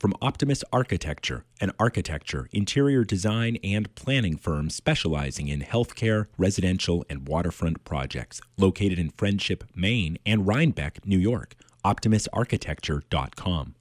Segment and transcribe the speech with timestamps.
[0.00, 7.28] from Optimus Architecture, an architecture, interior design, and planning firm specializing in healthcare, residential, and
[7.28, 11.54] waterfront projects, located in Friendship, Maine, and Rhinebeck, New York.
[11.84, 13.74] OptimusArchitecture.com.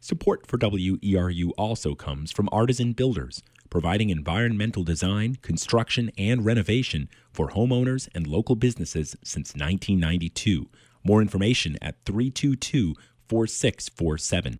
[0.00, 7.50] Support for WERU also comes from Artisan Builders, providing environmental design, construction, and renovation for
[7.50, 10.68] homeowners and local businesses since 1992.
[11.04, 12.94] More information at 322
[13.28, 14.58] 4647.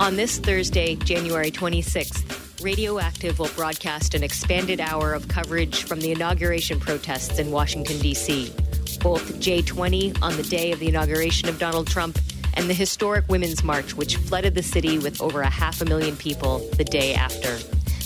[0.00, 6.12] On this Thursday, January 26th, Radioactive will broadcast an expanded hour of coverage from the
[6.12, 8.52] inauguration protests in Washington, D.C.
[9.00, 12.18] Both J20 on the day of the inauguration of Donald Trump
[12.54, 16.16] and the historic Women's March, which flooded the city with over a half a million
[16.16, 17.58] people the day after.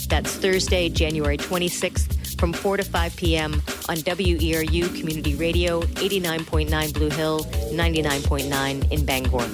[0.07, 3.53] That's Thursday, January 26th from 4 to 5 p.m.
[3.89, 9.47] on WERU Community Radio, 89.9 Blue Hill, 99.9 in Bangor.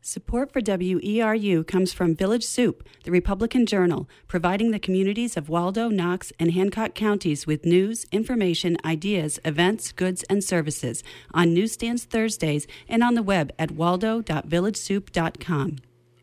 [0.00, 5.90] Support for WERU comes from Village Soup, the Republican Journal, providing the communities of Waldo,
[5.90, 12.66] Knox, and Hancock counties with news, information, ideas, events, goods, and services on newsstands Thursdays
[12.88, 15.76] and on the web at waldo.villagesoup.com.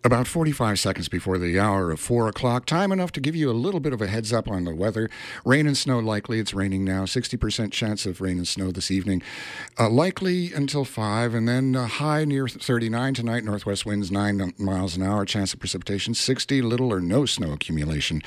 [0.06, 3.54] About 45 seconds before the hour of 4 o'clock, time enough to give you a
[3.54, 5.10] little bit of a heads up on the weather.
[5.44, 6.38] Rain and snow likely.
[6.38, 7.06] It's raining now.
[7.06, 9.24] 60% chance of rain and snow this evening.
[9.80, 13.44] Uh, likely until 5, and then high near 39 tonight.
[13.44, 15.26] Northwest winds 9 miles an hour.
[15.26, 18.22] Chance of precipitation 60, little or no snow accumulation.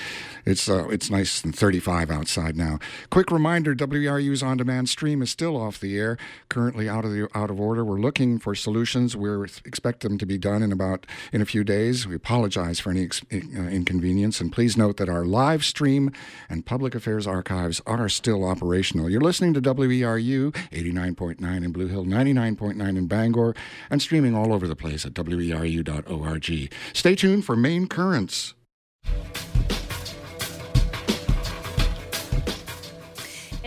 [0.44, 2.80] It's, uh, it's nice and 35 outside now.
[3.08, 6.18] Quick reminder WRU's on demand stream is still off the air,
[6.48, 7.84] currently out of, the, out of order.
[7.84, 9.16] We're looking for solutions.
[9.16, 9.30] We
[9.64, 12.06] expect them to be done in about in a few days.
[12.06, 16.10] We apologize for any ex- uh, inconvenience, and please note that our live stream
[16.48, 19.08] and public affairs archives are still operational.
[19.08, 23.54] You're listening to WERU 89.9 in Blue Hill, 99.9 in Bangor,
[23.90, 26.72] and streaming all over the place at weru.org.
[26.92, 28.54] Stay tuned for Maine Currents.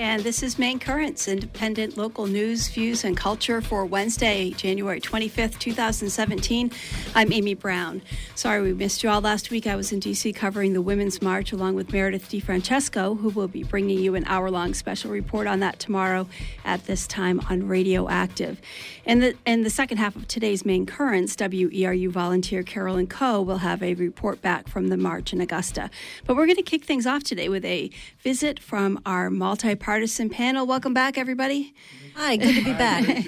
[0.02, 5.60] And this is Maine Currents, independent local news, views, and culture for Wednesday, January 25th,
[5.60, 6.72] 2017.
[7.14, 8.02] I'm Amy Brown.
[8.34, 9.68] Sorry we missed you all last week.
[9.68, 10.34] I was in D.C.
[10.34, 14.50] covering the Women's March along with Meredith DeFrancesco, who will be bringing you an hour
[14.50, 16.28] long special report on that tomorrow
[16.66, 18.60] at this time on Radioactive.
[19.06, 23.60] In the, in the second half of today's Maine Currents, WERU volunteer Carolyn Coe will
[23.60, 25.92] have a report back from the march in Augusta.
[26.26, 30.30] But we're going to kick things off today with a visit from our multi partisan
[30.30, 30.66] panel.
[30.66, 31.76] Welcome back, everybody.
[32.16, 33.26] Hi, good to be back.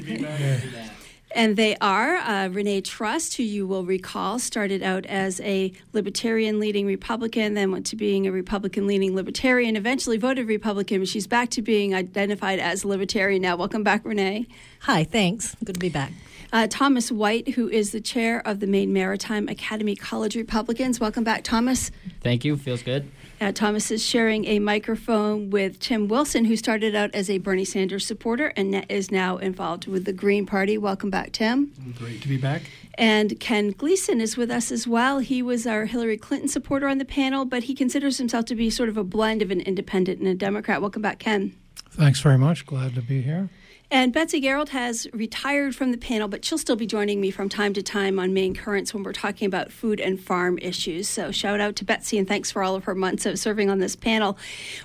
[1.35, 6.61] And they are uh, Renee Trust, who you will recall started out as a libertarian
[6.61, 11.27] leading Republican, then went to being a Republican leading libertarian, eventually voted Republican, but she's
[11.27, 13.57] back to being identified as libertarian now.
[13.57, 14.47] Welcome back, Renee.
[14.81, 15.57] Hi, thanks.
[15.65, 16.13] Good to be back.
[16.53, 20.97] Uh, Thomas White, who is the chair of the Maine Maritime Academy College Republicans.
[20.97, 21.91] Welcome back, Thomas.
[22.21, 22.55] Thank you.
[22.55, 23.11] Feels good.
[23.43, 27.65] Uh, Thomas is sharing a microphone with Tim Wilson, who started out as a Bernie
[27.65, 30.77] Sanders supporter and is now involved with the Green Party.
[30.77, 31.73] Welcome back, Tim.
[31.99, 32.61] Great to be back.
[32.93, 35.19] And Ken Gleason is with us as well.
[35.19, 38.69] He was our Hillary Clinton supporter on the panel, but he considers himself to be
[38.69, 40.79] sort of a blend of an independent and a Democrat.
[40.79, 41.53] Welcome back, Ken.
[41.89, 42.65] Thanks very much.
[42.65, 43.49] Glad to be here.
[43.93, 47.47] And Betsy Gerald has retired from the panel, but she'll still be joining me from
[47.47, 51.07] time to time on Maine Currents when we're talking about food and farm issues.
[51.07, 53.77] So shout out to Betsy and thanks for all of her months of serving on
[53.77, 54.35] this panel.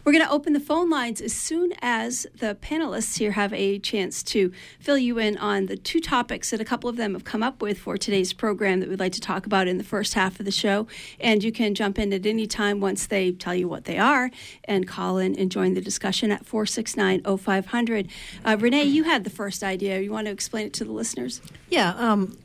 [0.05, 3.79] We're going to open the phone lines as soon as the panelists here have a
[3.79, 7.25] chance to fill you in on the two topics that a couple of them have
[7.25, 10.13] come up with for today's program that we'd like to talk about in the first
[10.13, 10.87] half of the show.
[11.19, 14.31] And you can jump in at any time once they tell you what they are
[14.65, 18.09] and call in and join the discussion at 469 0500.
[18.45, 20.01] Uh, Renee, you had the first idea.
[20.01, 21.41] You want to explain it to the listeners?
[21.71, 21.95] Yeah.
[21.97, 22.37] Um,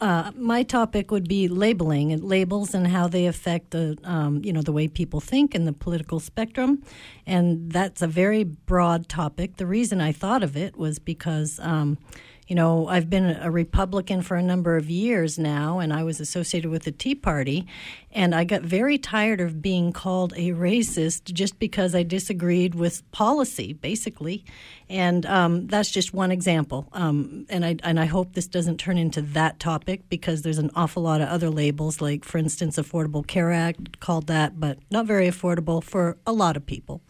[0.00, 4.52] uh, my topic would be labeling and labels and how they affect the um, you
[4.52, 6.82] know the way people think in the political spectrum,
[7.26, 9.56] and that's a very broad topic.
[9.56, 11.60] The reason I thought of it was because.
[11.60, 11.98] Um,
[12.46, 16.20] you know, I've been a Republican for a number of years now, and I was
[16.20, 17.66] associated with the Tea Party.
[18.12, 23.10] And I got very tired of being called a racist just because I disagreed with
[23.10, 24.44] policy, basically.
[24.88, 26.88] And um, that's just one example.
[26.92, 30.70] Um, and, I, and I hope this doesn't turn into that topic because there's an
[30.76, 35.04] awful lot of other labels, like, for instance, Affordable Care Act called that, but not
[35.04, 37.02] very affordable for a lot of people.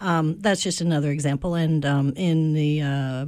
[0.00, 1.54] Um, that's just another example.
[1.54, 3.26] And um, in the uh,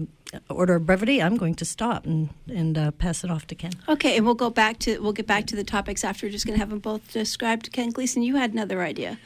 [0.48, 3.72] order of brevity, I'm going to stop and and uh, pass it off to Ken.
[3.88, 6.26] Okay, and we'll go back to we'll get back to the topics after.
[6.26, 7.72] We're just going to have them both described.
[7.72, 9.18] Ken Gleason, you had another idea.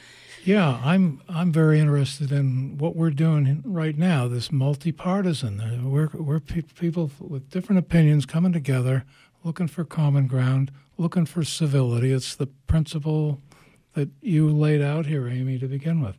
[0.43, 4.27] Yeah, I'm I'm very interested in what we're doing right now.
[4.27, 9.05] This multi-partisan, we're we're pe- people with different opinions coming together,
[9.43, 12.11] looking for common ground, looking for civility.
[12.11, 13.41] It's the principle
[13.93, 16.17] that you laid out here, Amy, to begin with.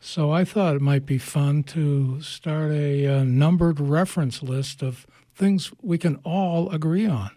[0.00, 4.82] So I thought it might be fun to start a, a uh, numbered reference list
[4.82, 7.30] of things we can all agree on.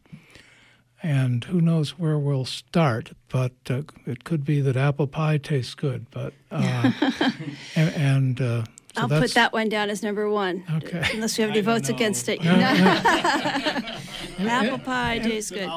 [1.02, 5.76] And who knows where we'll start, but uh, it could be that apple pie tastes
[5.76, 6.10] good.
[6.10, 6.92] But uh,
[7.76, 8.64] and, and uh,
[8.96, 10.64] so I'll put that one down as number one.
[10.72, 11.04] Okay.
[11.14, 11.96] Unless you have any votes know.
[11.96, 12.40] against it.
[14.40, 15.70] Apple pie tastes good.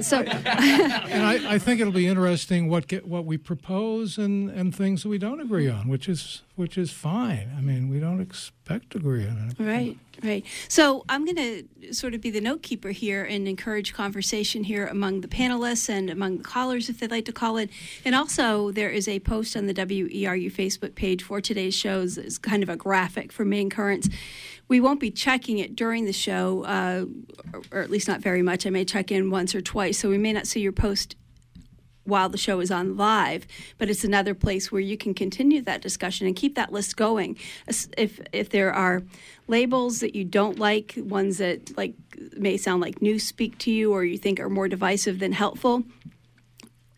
[0.00, 4.74] So, and I, I, think it'll be interesting what get, what we propose and, and
[4.74, 7.50] things that we don't agree on, which is which is fine.
[7.56, 9.62] I mean, we don't expect to agree on it.
[9.62, 10.44] Right, right.
[10.68, 14.86] So I'm going to sort of be the note keeper here and encourage conversation here
[14.86, 17.70] among the panelists and among the callers, if they'd like to call in.
[18.04, 22.18] And also, there is a post on the WERU Facebook page for today's shows.
[22.18, 24.08] It's kind of a graphic for Maine Currents.
[24.68, 27.04] We won't be checking it during the show, uh,
[27.70, 28.66] or at least not very much.
[28.66, 31.16] I may check in once or twice, so we may not see your post
[32.04, 33.46] while the show is on live,
[33.78, 37.36] but it's another place where you can continue that discussion and keep that list going.
[37.96, 39.02] If if there are
[39.46, 41.94] labels that you don't like, ones that like
[42.36, 45.84] may sound like new speak to you or you think are more divisive than helpful,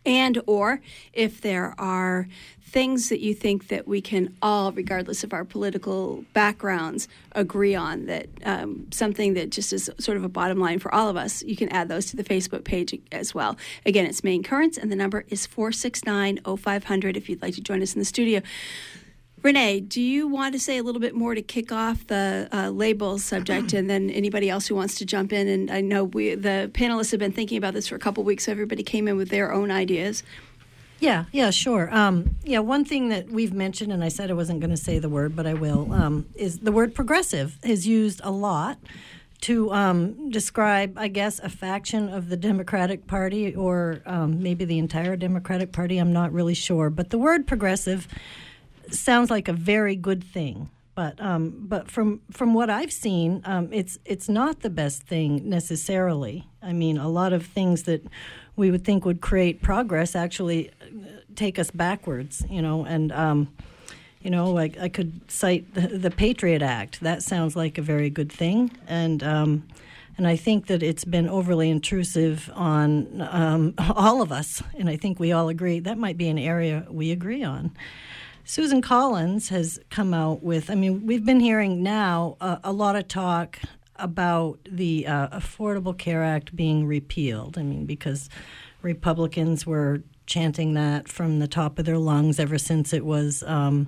[0.05, 0.81] and or
[1.13, 2.27] if there are
[2.75, 8.05] things that you think that we can all, regardless of our political backgrounds, agree on,
[8.05, 11.41] that um, something that just is sort of a bottom line for all of us,
[11.43, 13.55] you can add those to the Facebook page as well.
[13.85, 17.81] Again, it's Maine Currents, and the number is 469 0500 if you'd like to join
[17.81, 18.41] us in the studio.
[19.45, 22.71] Renee, do you want to say a little bit more to kick off the uh,
[22.71, 25.47] labels subject, and then anybody else who wants to jump in?
[25.47, 28.45] And I know we, the panelists have been thinking about this for a couple weeks,
[28.45, 30.23] so everybody came in with their own ideas.
[30.99, 31.95] Yeah, yeah, sure.
[31.95, 34.97] Um, yeah, one thing that we've mentioned, and I said I wasn't going to say
[34.97, 38.79] the word, but I will, um, is the word progressive is used a lot
[39.41, 44.79] to um, describe, I guess, a faction of the Democratic Party or um, maybe the
[44.79, 45.99] entire Democratic Party.
[45.99, 46.89] I'm not really sure.
[46.89, 48.07] But the word progressive
[48.93, 50.69] sounds like a very good thing.
[50.95, 55.49] But um, but from from what I've seen, um, it's it's not the best thing
[55.49, 56.47] necessarily.
[56.61, 58.01] I mean, a lot of things that
[58.55, 60.85] we would think would create progress actually uh,
[61.35, 63.53] take us backwards, you know, and, um,
[64.21, 67.01] you know, like I could cite the, the, Patriot Act.
[67.01, 68.71] That sounds like a very good thing.
[68.87, 69.67] And, um,
[70.17, 74.63] and I think that it's been overly intrusive on um, all of us.
[74.77, 77.71] And I think we all agree that might be an area we agree on.
[78.47, 82.95] Susan Collins has come out with, I mean, we've been hearing now a, a lot
[82.95, 83.59] of talk
[83.95, 87.57] about the uh, Affordable Care Act being repealed.
[87.57, 88.29] I mean, because
[88.83, 93.87] Republicans were chanting that from the top of their lungs ever since it was um,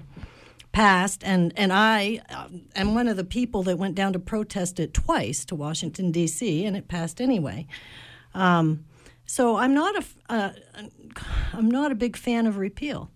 [0.71, 1.23] passed.
[1.23, 4.91] And, and I uh, am one of the people that went down to protest it
[4.91, 7.67] twice to Washington, D.C., and it passed anyway.
[8.33, 8.85] Um,
[9.27, 10.49] so I'm not a, uh,
[11.53, 13.11] I'm not a big fan of repeal.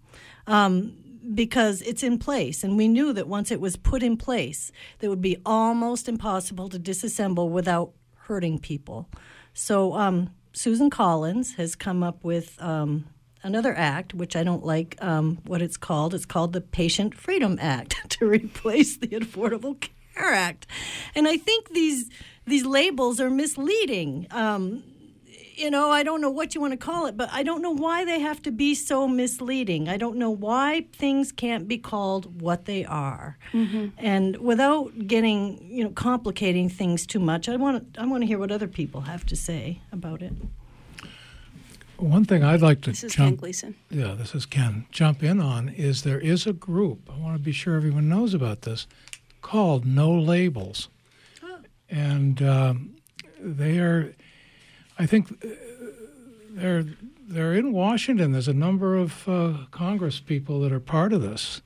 [0.45, 1.00] Um,
[1.33, 5.07] because it's in place, and we knew that once it was put in place, it
[5.07, 9.09] would be almost impossible to disassemble without hurting people.
[9.53, 13.05] So um, Susan Collins has come up with um,
[13.43, 16.13] another act, which I don't like um, what it's called.
[16.13, 20.67] It's called the Patient Freedom Act to replace the Affordable Care Act,
[21.15, 22.09] and I think these
[22.45, 24.27] these labels are misleading.
[24.31, 24.83] Um,
[25.55, 27.71] you know, I don't know what you want to call it, but I don't know
[27.71, 29.89] why they have to be so misleading.
[29.89, 33.37] I don't know why things can't be called what they are.
[33.53, 33.87] Mm-hmm.
[33.97, 38.27] And without getting, you know, complicating things too much, I want to, I want to
[38.27, 40.33] hear what other people have to say about it.
[41.97, 43.75] One thing I'd like to this is jump, Ken Gleason.
[43.91, 44.87] Yeah, this is Ken.
[44.91, 47.09] Jump in on is there is a group.
[47.13, 48.87] I want to be sure everyone knows about this
[49.43, 50.89] called No Labels,
[51.43, 51.59] oh.
[51.89, 52.95] and um,
[53.39, 54.13] they are
[55.01, 55.47] I think uh,
[56.51, 56.85] they're
[57.27, 58.33] they're in Washington.
[58.33, 61.63] There's a number of uh, Congress people that are part of this,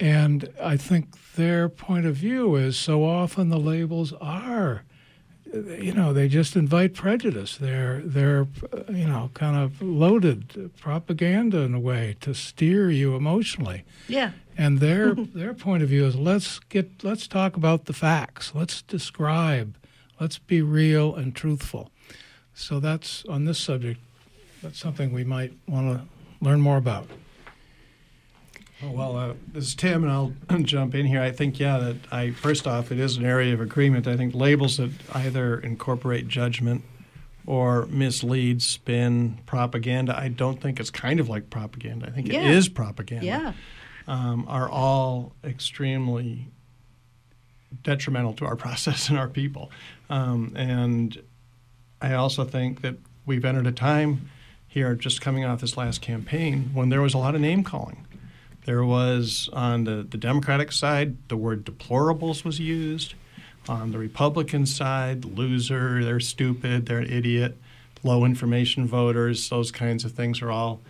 [0.00, 4.82] and I think their point of view is so often the labels are,
[5.52, 7.56] you know, they just invite prejudice.
[7.56, 8.48] They're they're
[8.88, 13.84] you know kind of loaded propaganda in a way to steer you emotionally.
[14.08, 14.32] Yeah.
[14.58, 18.56] And their their point of view is let's get let's talk about the facts.
[18.56, 19.76] Let's describe.
[20.18, 21.92] Let's be real and truthful.
[22.56, 24.00] So that's on this subject.
[24.62, 26.06] That's something we might want to
[26.40, 27.06] learn more about.
[28.82, 30.32] Oh, well, uh, this is Tim, and I'll
[30.62, 31.20] jump in here.
[31.20, 34.06] I think, yeah, that I first off, it is an area of agreement.
[34.06, 36.82] I think labels that either incorporate judgment
[37.46, 40.18] or mislead, spin, propaganda.
[40.18, 42.06] I don't think it's kind of like propaganda.
[42.06, 42.40] I think yeah.
[42.40, 43.26] it is propaganda.
[43.26, 43.52] Yeah,
[44.08, 46.48] um, are all extremely
[47.82, 49.70] detrimental to our process and our people.
[50.08, 51.22] Um, and
[52.00, 54.30] I also think that we've entered a time
[54.66, 58.06] here, just coming off this last campaign, when there was a lot of name calling.
[58.66, 63.14] There was on the, the Democratic side, the word deplorables was used.
[63.68, 67.56] On the Republican side, loser, they're stupid, they're an idiot,
[68.02, 70.80] low information voters, those kinds of things are all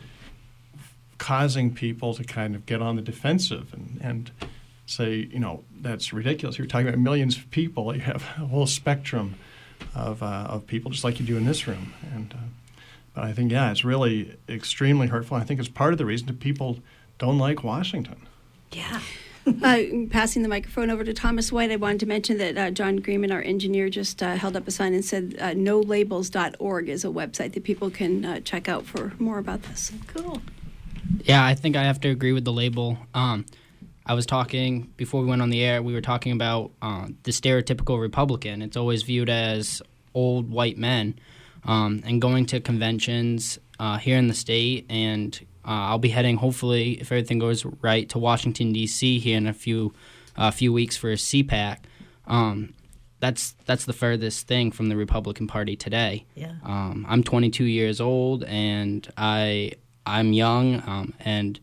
[1.18, 4.30] causing people to kind of get on the defensive and, and
[4.86, 6.58] say, you know, that's ridiculous.
[6.58, 7.94] You're talking about millions of people.
[7.94, 9.36] You have a whole spectrum
[9.94, 11.92] of, uh, of people, just like you do in this room.
[12.14, 12.80] And uh,
[13.16, 15.38] but I think, yeah, it's really extremely hurtful.
[15.38, 16.80] I think it's part of the reason that people
[17.18, 18.26] don't like Washington.
[18.72, 19.00] Yeah.
[19.62, 22.96] uh, passing the microphone over to Thomas White, I wanted to mention that uh, John
[22.96, 27.08] Greenman, our engineer, just uh, held up a sign and said uh, nolabels.org is a
[27.08, 29.92] website that people can uh, check out for more about this.
[30.08, 30.42] Cool.
[31.24, 32.98] Yeah, I think I have to agree with the label.
[33.14, 33.46] Um,
[34.06, 35.82] I was talking before we went on the air.
[35.82, 38.62] We were talking about uh, the stereotypical Republican.
[38.62, 39.82] It's always viewed as
[40.14, 41.18] old white men,
[41.64, 44.86] um, and going to conventions uh, here in the state.
[44.88, 49.18] And uh, I'll be heading, hopefully, if everything goes right, to Washington D.C.
[49.18, 49.92] here in a few
[50.36, 51.78] a few weeks for a CPAC.
[52.26, 52.74] Um,
[53.18, 56.26] that's that's the furthest thing from the Republican Party today.
[56.34, 56.52] Yeah.
[56.62, 59.72] Um, I'm 22 years old, and I
[60.04, 61.58] I'm young, um, and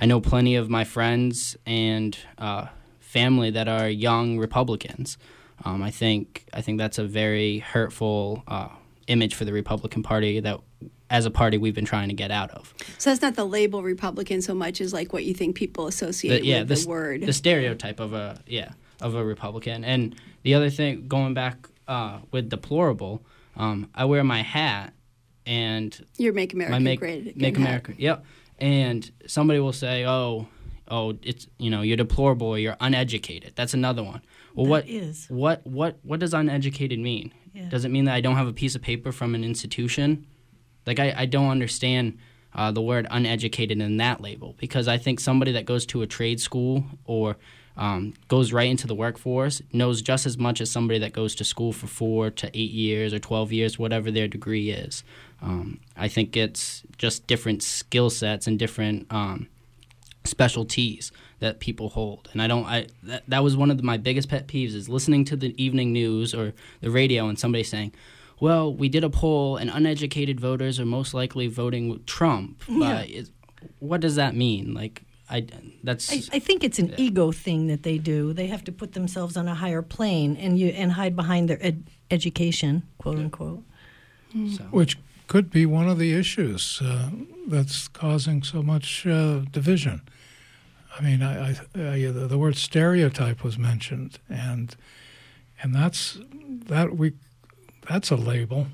[0.00, 2.66] I know plenty of my friends and uh,
[3.00, 5.18] family that are young Republicans.
[5.64, 8.68] Um, I think I think that's a very hurtful uh,
[9.08, 10.60] image for the Republican Party that,
[11.10, 12.72] as a party, we've been trying to get out of.
[12.98, 16.40] So that's not the label Republican so much as like what you think people associate
[16.42, 17.20] The- yeah, with the, the, word.
[17.22, 19.84] the stereotype of a yeah of a Republican.
[19.84, 23.22] And the other thing, going back uh, with deplorable,
[23.56, 24.92] um, I wear my hat
[25.46, 27.66] and Your Make America my make Great Again make hat.
[27.66, 27.94] America.
[27.96, 28.24] Yep.
[28.58, 30.48] And somebody will say, "Oh,
[30.88, 32.58] oh, it's you know, you're deplorable.
[32.58, 34.22] You're uneducated." That's another one.
[34.54, 35.26] Well, That what is.
[35.28, 37.32] what what what does uneducated mean?
[37.54, 37.68] Yeah.
[37.68, 40.26] Does it mean that I don't have a piece of paper from an institution?
[40.86, 42.18] Like I, I don't understand
[42.54, 46.06] uh, the word uneducated in that label because I think somebody that goes to a
[46.06, 47.36] trade school or
[47.78, 51.44] um, goes right into the workforce knows just as much as somebody that goes to
[51.44, 55.04] school for four to eight years or 12 years, whatever their degree is.
[55.40, 59.46] Um, I think it's just different skill sets and different um,
[60.24, 62.28] specialties that people hold.
[62.32, 64.88] And I don't, I, that, that was one of the, my biggest pet peeves is
[64.88, 67.92] listening to the evening news or the radio and somebody saying,
[68.40, 72.62] well, we did a poll and uneducated voters are most likely voting with Trump.
[72.68, 73.04] Yeah.
[73.78, 74.74] What does that mean?
[74.74, 75.46] Like, I,
[75.84, 76.10] that's.
[76.12, 78.32] I, I think it's an ego thing that they do.
[78.32, 81.58] They have to put themselves on a higher plane and you and hide behind their
[81.60, 83.62] ed- education, quote unquote.
[84.70, 87.10] Which could be one of the issues uh,
[87.46, 90.02] that's causing so much uh, division.
[90.98, 94.74] I mean, I, I, I, the, the word stereotype was mentioned, and
[95.62, 96.18] and that's
[96.66, 97.12] that we
[97.88, 98.66] that's a label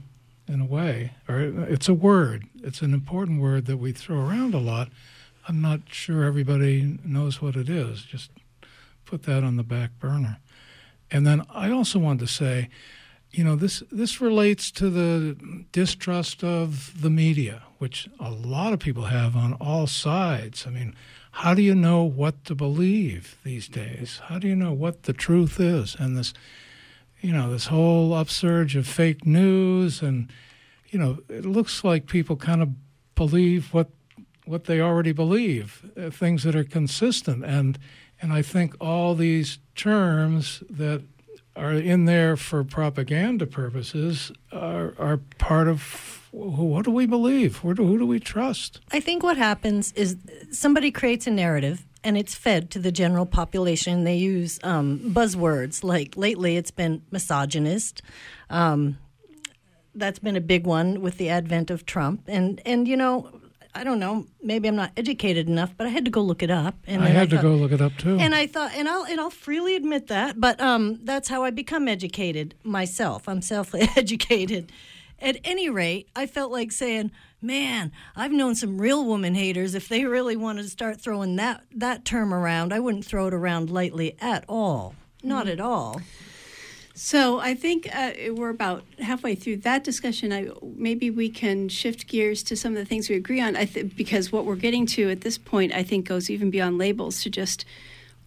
[0.47, 2.47] in a way, or it's a word.
[2.63, 4.89] It's an important word that we throw around a lot.
[5.47, 8.03] I'm not sure everybody knows what it is.
[8.03, 8.31] Just
[9.05, 10.39] put that on the back burner.
[11.11, 12.69] And then I also wanted to say,
[13.31, 18.79] you know, this this relates to the distrust of the media, which a lot of
[18.79, 20.67] people have on all sides.
[20.67, 20.95] I mean,
[21.33, 24.21] how do you know what to believe these days?
[24.27, 25.97] How do you know what the truth is?
[25.99, 26.33] And this,
[27.21, 30.31] you know, this whole upsurge of fake news, and
[30.91, 32.71] you know, it looks like people kind of
[33.17, 33.89] believe what
[34.45, 37.79] what they already believe, uh, things that are consistent, and
[38.21, 41.03] and I think all these terms that
[41.57, 47.59] are in there for propaganda purposes are are part of wh- what do we believe?
[47.59, 48.81] Who do, who do we trust?
[48.93, 50.17] I think what happens is
[50.51, 54.05] somebody creates a narrative and it's fed to the general population.
[54.05, 58.03] They use um, buzzwords like lately it's been misogynist.
[58.51, 58.99] Um,
[59.95, 62.25] that's been a big one with the advent of Trump.
[62.27, 63.31] And, and you know,
[63.77, 66.51] I don't know, maybe I'm not educated enough, but I had to go look it
[66.51, 66.77] up.
[66.87, 68.19] And I then had to thought- go look it up too.
[68.21, 71.51] and I thought, and I'll and I'll freely admit that, but um, that's how I
[71.51, 73.29] become educated myself.
[73.29, 74.71] I'm self-educated.
[75.21, 79.75] At any rate, I felt like saying, "Man, I've known some real woman haters.
[79.75, 83.35] If they really wanted to start throwing that that term around, I wouldn't throw it
[83.35, 84.95] around lightly at all.
[85.23, 86.01] Not at all."
[86.97, 90.33] So I think uh, we're about halfway through that discussion.
[90.33, 93.57] I, maybe we can shift gears to some of the things we agree on.
[93.57, 96.79] I th- because what we're getting to at this point, I think, goes even beyond
[96.79, 97.65] labels to just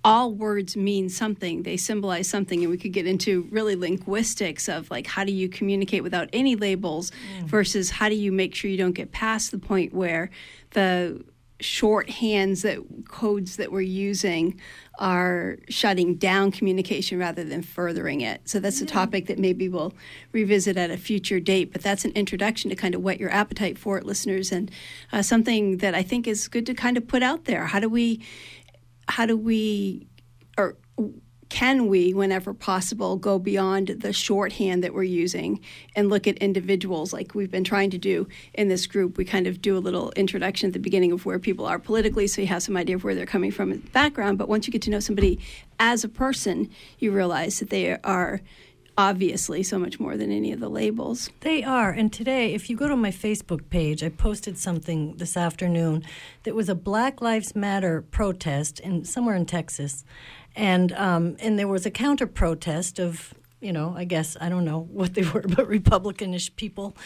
[0.03, 1.63] all words mean something.
[1.63, 5.47] They symbolize something, and we could get into really linguistics of like how do you
[5.47, 7.12] communicate without any labels
[7.45, 10.29] versus how do you make sure you don't get past the point where
[10.71, 11.24] the
[11.59, 14.59] shorthands that codes that we're using
[14.98, 18.42] are shutting down communication rather than furthering it.
[18.46, 19.94] So that's a topic that maybe we'll
[20.32, 21.72] revisit at a future date.
[21.72, 24.72] But that's an introduction to kind of whet your appetite for it, listeners, and
[25.12, 27.66] uh, something that I think is good to kind of put out there.
[27.66, 28.24] How do we,
[29.08, 30.08] how do we,
[31.50, 35.62] can we, whenever possible, go beyond the shorthand that we're using
[35.96, 39.18] and look at individuals like we've been trying to do in this group?
[39.18, 42.27] We kind of do a little introduction at the beginning of where people are politically,
[42.27, 44.38] so you have some idea of where they're coming from in background.
[44.38, 45.39] But once you get to know somebody
[45.80, 48.42] as a person, you realize that they are
[48.98, 51.30] obviously so much more than any of the labels.
[51.42, 51.92] They are.
[51.92, 56.04] And today, if you go to my Facebook page, I posted something this afternoon
[56.44, 60.04] that was a Black Lives Matter protest in somewhere in Texas
[60.57, 64.65] and um, and there was a counter protest of you know I guess I don't
[64.65, 66.97] know what they were but Republicanish people,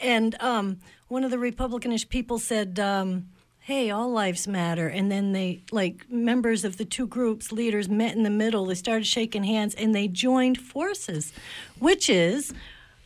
[0.00, 2.80] and um, one of the Republicanish people said.
[2.80, 3.28] Um,
[3.66, 4.88] hey, all lives matter.
[4.88, 8.66] And then they, like members of the two groups, leaders met in the middle.
[8.66, 11.32] They started shaking hands and they joined forces,
[11.78, 12.52] which is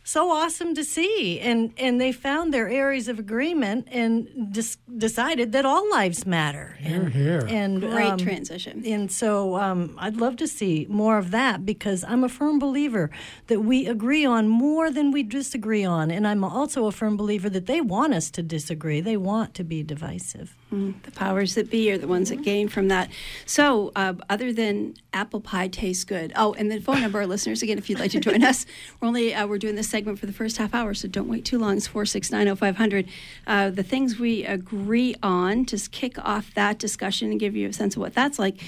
[0.09, 1.39] so awesome to see.
[1.39, 6.77] And and they found their areas of agreement and dis- decided that all lives matter.
[6.79, 7.47] Here, and, here.
[7.47, 8.83] And Great um, transition.
[8.87, 13.11] And so um, I'd love to see more of that because I'm a firm believer
[13.49, 16.11] that we agree on more than we disagree on.
[16.11, 19.03] And I'm also a firm believer that they want us to disagree.
[19.03, 20.57] They want to be divisive.
[20.73, 23.09] Mm, the powers that be are the ones that gain from that.
[23.47, 26.31] So, uh, other than apple pie tastes good.
[26.37, 28.67] Oh, and the phone number, our listeners, again, if you'd like to join us,
[29.01, 31.47] we're only uh, we're doing this segment for the first half hour, so don't wait
[31.47, 31.79] too long.
[31.79, 33.09] It's four six nine zero five hundred.
[33.47, 37.73] Uh, the things we agree on, just kick off that discussion and give you a
[37.73, 38.61] sense of what that's like.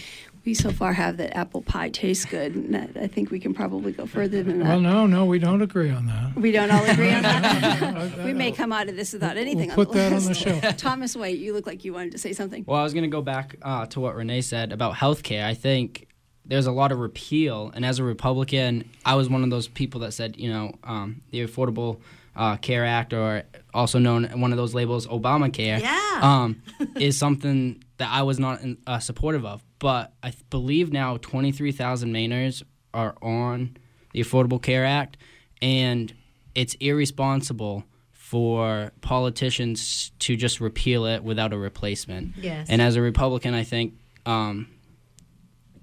[0.44, 3.92] We so far have that apple pie tastes good, and I think we can probably
[3.92, 4.68] go further than that.
[4.68, 6.35] Well, no, no, we don't agree on that.
[6.35, 8.25] We don't all agree on that.
[8.25, 10.44] we may come out of this without anything We'll put on the that on list.
[10.44, 10.70] the show.
[10.78, 12.64] Thomas White, you look like you wanted to say something.
[12.66, 15.44] Well, I was going to go back uh, to what Renee said about healthcare.
[15.44, 16.09] I think
[16.47, 20.00] there's a lot of repeal, and as a Republican, I was one of those people
[20.00, 22.00] that said, you know, um, the Affordable
[22.35, 23.42] uh, Care Act, or
[23.75, 26.18] also known one of those labels, Obamacare, Yeah.
[26.23, 26.62] um,
[26.97, 29.63] is something that I was not in, uh, supportive of.
[29.78, 32.63] But I th- believe now 23,000 Mainers
[32.95, 33.76] are on
[34.13, 35.19] the Affordable Care Act,
[35.60, 36.13] and
[36.54, 42.39] it's irresponsible for politicians to just repeal it without a replacement.
[42.39, 42.69] Yes.
[42.71, 43.93] And as a Republican, I think
[44.25, 44.69] um,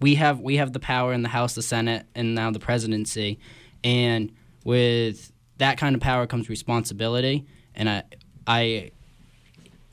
[0.01, 3.38] we have we have the power in the House, the Senate, and now the presidency,
[3.84, 4.32] and
[4.63, 7.45] with that kind of power comes responsibility.
[7.75, 8.03] And I
[8.47, 8.91] I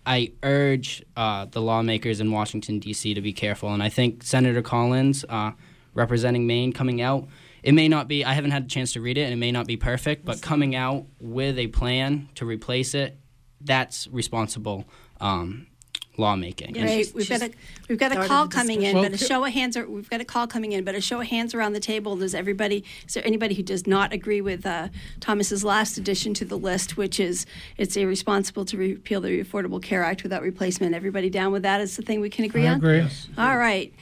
[0.06, 3.14] I urge uh, the lawmakers in Washington D.C.
[3.14, 3.72] to be careful.
[3.72, 5.52] And I think Senator Collins, uh,
[5.94, 7.28] representing Maine, coming out.
[7.62, 8.24] It may not be.
[8.24, 10.26] I haven't had a chance to read it, and it may not be perfect.
[10.26, 13.18] But coming out with a plan to replace it,
[13.62, 14.84] that's responsible
[15.20, 15.66] um,
[16.16, 16.76] lawmaking.
[16.76, 17.50] And Right, we've got a
[17.88, 19.12] we've got a call coming in, discussion.
[19.12, 19.76] but a show of hands.
[19.76, 22.16] Are, we've got a call coming in, but a show of hands around the table.
[22.16, 22.84] Does everybody?
[23.06, 24.88] Is there anybody who does not agree with uh,
[25.20, 27.46] Thomas's last addition to the list, which is
[27.76, 30.94] it's irresponsible to repeal the Affordable Care Act without replacement?
[30.94, 31.80] Everybody down with that?
[31.80, 32.76] Is the thing we can agree I on?
[32.78, 33.06] agree.
[33.36, 33.92] All right,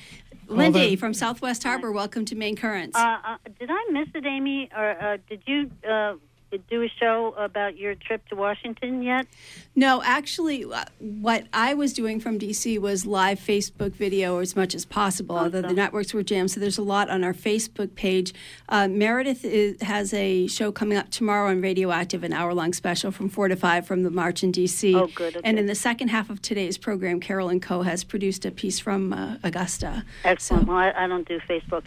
[0.48, 1.92] Lindy then- from Southwest Harbor.
[1.92, 2.96] Welcome to Maine Currents.
[2.96, 6.14] Uh, uh, did I miss it, Amy, or uh, did you uh,
[6.58, 9.26] do a show about your trip to Washington yet?
[9.74, 14.74] No, actually, uh, what I was doing from DC was live Facebook video as much
[14.74, 16.50] as possible, although the networks were jammed.
[16.50, 18.32] So there's a lot on our Facebook page.
[18.68, 23.10] Uh, Meredith is, has a show coming up tomorrow on Radioactive, an hour long special
[23.10, 24.94] from 4 to 5 from the March in DC.
[24.94, 25.48] Oh, good, okay.
[25.48, 29.12] And in the second half of today's program, Carolyn Coe has produced a piece from
[29.12, 30.04] uh, Augusta.
[30.24, 30.66] Excellent.
[30.66, 31.84] So- Well, I, I don't do Facebook.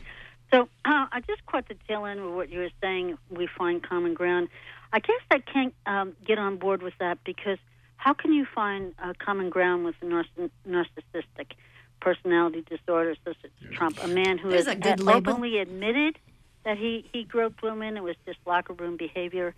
[0.56, 3.18] So uh, I just caught the tail end of what you were saying.
[3.30, 4.48] We find common ground.
[4.94, 7.58] I guess I can't um, get on board with that because
[7.98, 11.52] how can you find uh, common ground with a narciss- narcissistic
[12.00, 15.34] personality disorder such as Trump, a man who There's has a good had label.
[15.34, 16.18] openly admitted
[16.64, 17.98] that he, he groped women.
[17.98, 19.54] It was just locker room behavior.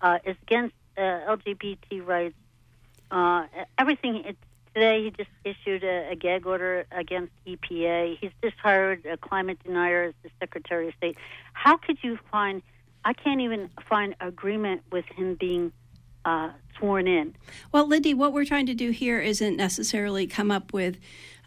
[0.00, 2.34] Uh, is against uh, LGBT rights.
[3.10, 3.46] Uh,
[3.78, 4.22] everything.
[4.26, 4.36] It,
[4.76, 8.18] today, he just issued a, a gag order against EPA.
[8.20, 11.16] He's just hired a climate denier as the Secretary of State.
[11.54, 12.62] How could you find?
[13.04, 15.72] I can't even find agreement with him being
[16.26, 17.34] uh, sworn in.
[17.72, 20.98] Well, Lindy, what we're trying to do here isn't necessarily come up with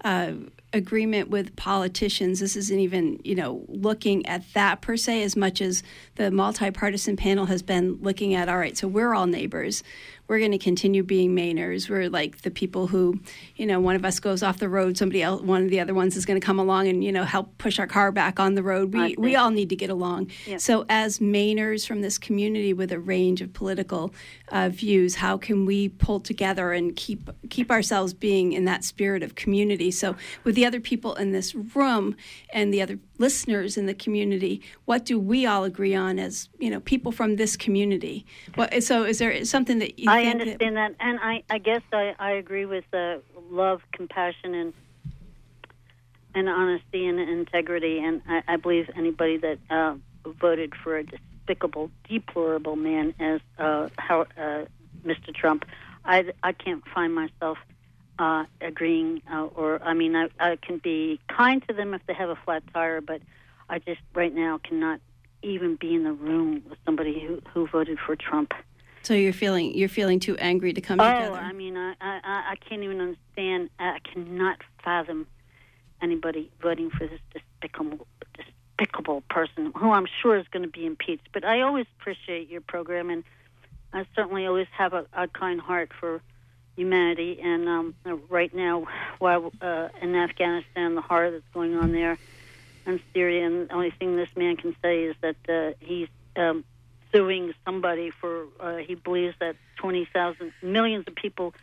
[0.03, 0.31] uh,
[0.73, 2.39] agreement with politicians.
[2.39, 5.83] This isn't even, you know, looking at that per se as much as
[6.15, 9.83] the multipartisan panel has been looking at, all right, so we're all neighbors
[10.29, 11.89] we're going to continue being Mainers.
[11.89, 13.19] We're like the people who,
[13.55, 15.95] you know, one of us goes off the road, somebody else, one of the other
[15.95, 18.53] ones is going to come along and you know help push our car back on
[18.53, 18.93] the road.
[18.93, 20.31] We we all need to get along.
[20.45, 20.61] Yep.
[20.61, 24.13] So as Mainers from this community with a range of political
[24.49, 29.23] uh, views, how can we pull together and keep keep ourselves being in that spirit
[29.23, 29.89] of community?
[29.89, 32.15] So with the other people in this room
[32.53, 36.69] and the other listeners in the community, what do we all agree on as you
[36.69, 38.25] know people from this community?
[38.55, 42.15] What, so is there something that you I understand that, and I, I guess I,
[42.17, 43.17] I agree with uh,
[43.51, 44.73] love, compassion, and
[46.35, 47.99] and honesty and integrity.
[47.99, 53.89] And I, I believe anybody that uh, voted for a despicable, deplorable man as uh,
[53.97, 54.65] how, uh,
[55.05, 55.33] Mr.
[55.33, 55.65] Trump,
[56.05, 57.57] I, I can't find myself
[58.19, 62.13] uh, agreeing, uh, or I mean, I, I can be kind to them if they
[62.13, 63.21] have a flat tire, but
[63.69, 64.99] I just right now cannot
[65.41, 68.53] even be in the room with somebody who, who voted for Trump.
[69.03, 71.31] So you're feeling you're feeling too angry to come oh, together.
[71.31, 73.69] Oh, I mean, I, I I can't even understand.
[73.79, 75.25] I cannot fathom
[76.01, 78.05] anybody voting for this despicable
[78.35, 81.29] despicable person who I'm sure is going to be impeached.
[81.31, 83.23] But I always appreciate your program, and
[83.93, 86.21] I certainly always have a, a kind heart for
[86.79, 87.39] humanity.
[87.43, 87.95] And um,
[88.29, 88.87] right now,
[89.19, 92.17] while uh, in Afghanistan, the horror that's going on there,
[92.85, 96.63] and Syria, and the only thing this man can say is that uh, he's um,
[97.11, 101.53] suing somebody for uh, he believes that 20,000 millions of people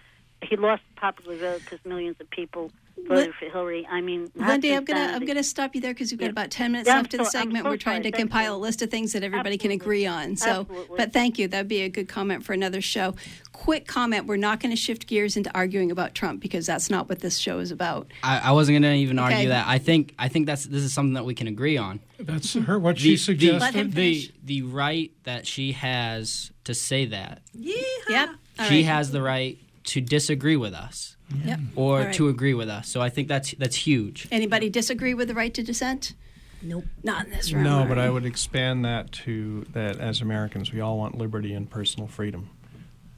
[0.42, 2.70] he lost popular vote because millions of people
[3.04, 3.87] voted for Hillary.
[3.90, 6.30] I mean, Lindy, I'm gonna I'm gonna stop you there because we've got yeah.
[6.32, 7.64] about ten minutes yeah, left in the segment.
[7.64, 8.11] So We're trying sorry.
[8.11, 8.59] to Thank compile you.
[8.59, 9.78] a list of things that everybody Absolutely.
[9.78, 10.37] can agree on.
[10.37, 10.96] So, Absolutely.
[10.96, 11.48] but thank you.
[11.48, 13.14] That'd be a good comment for another show.
[13.52, 17.09] Quick comment: We're not going to shift gears into arguing about Trump because that's not
[17.09, 18.11] what this show is about.
[18.22, 19.35] I, I wasn't going to even okay.
[19.35, 19.66] argue that.
[19.66, 22.00] I think I think that's this is something that we can agree on.
[22.18, 23.92] That's her what the, she suggested.
[23.92, 27.42] The, the the right that she has to say that.
[27.52, 27.74] Yeah.
[28.09, 28.28] Yep.
[28.59, 28.85] All she right.
[28.87, 31.60] has the right to disagree with us yep.
[31.74, 32.14] or right.
[32.14, 32.88] to agree with us.
[32.88, 34.28] So I think that's that's huge.
[34.30, 36.14] Anybody disagree with the right to dissent?
[36.62, 36.84] Nope.
[37.02, 37.64] Not in this room.
[37.64, 41.68] No, but I would expand that to that as Americans, we all want liberty and
[41.68, 42.50] personal freedom,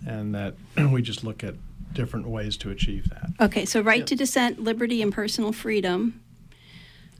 [0.07, 0.55] and that
[0.93, 1.55] we just look at
[1.93, 3.31] different ways to achieve that.
[3.41, 4.07] Okay, so right yep.
[4.07, 6.21] to dissent, liberty, and personal freedom.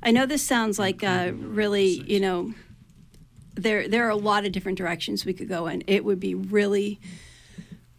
[0.03, 2.55] I know this sounds like uh, really, you know,
[3.55, 5.83] there there are a lot of different directions we could go in.
[5.87, 7.01] It would be really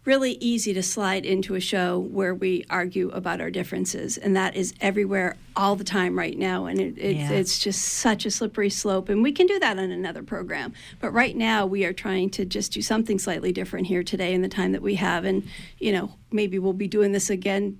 [0.09, 4.55] really easy to slide into a show where we argue about our differences, and that
[4.55, 6.65] is everywhere all the time right now.
[6.65, 7.29] And it, it, yeah.
[7.29, 9.07] it's just such a slippery slope.
[9.07, 10.73] And we can do that on another program.
[10.99, 14.41] But right now, we are trying to just do something slightly different here today in
[14.41, 15.25] the time that we have.
[15.25, 17.79] And, you know, maybe we'll be doing this again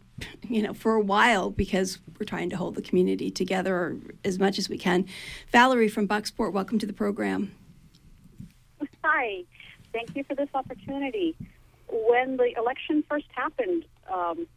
[0.50, 4.60] you know, for a while because we're trying to hold the community together as much
[4.60, 5.06] as we can.
[5.52, 7.56] Valerie from Bucksport, welcome to the program.
[9.02, 9.46] Hi,
[9.94, 11.38] thank you for this opportunity
[11.92, 14.48] when the election first happened, um,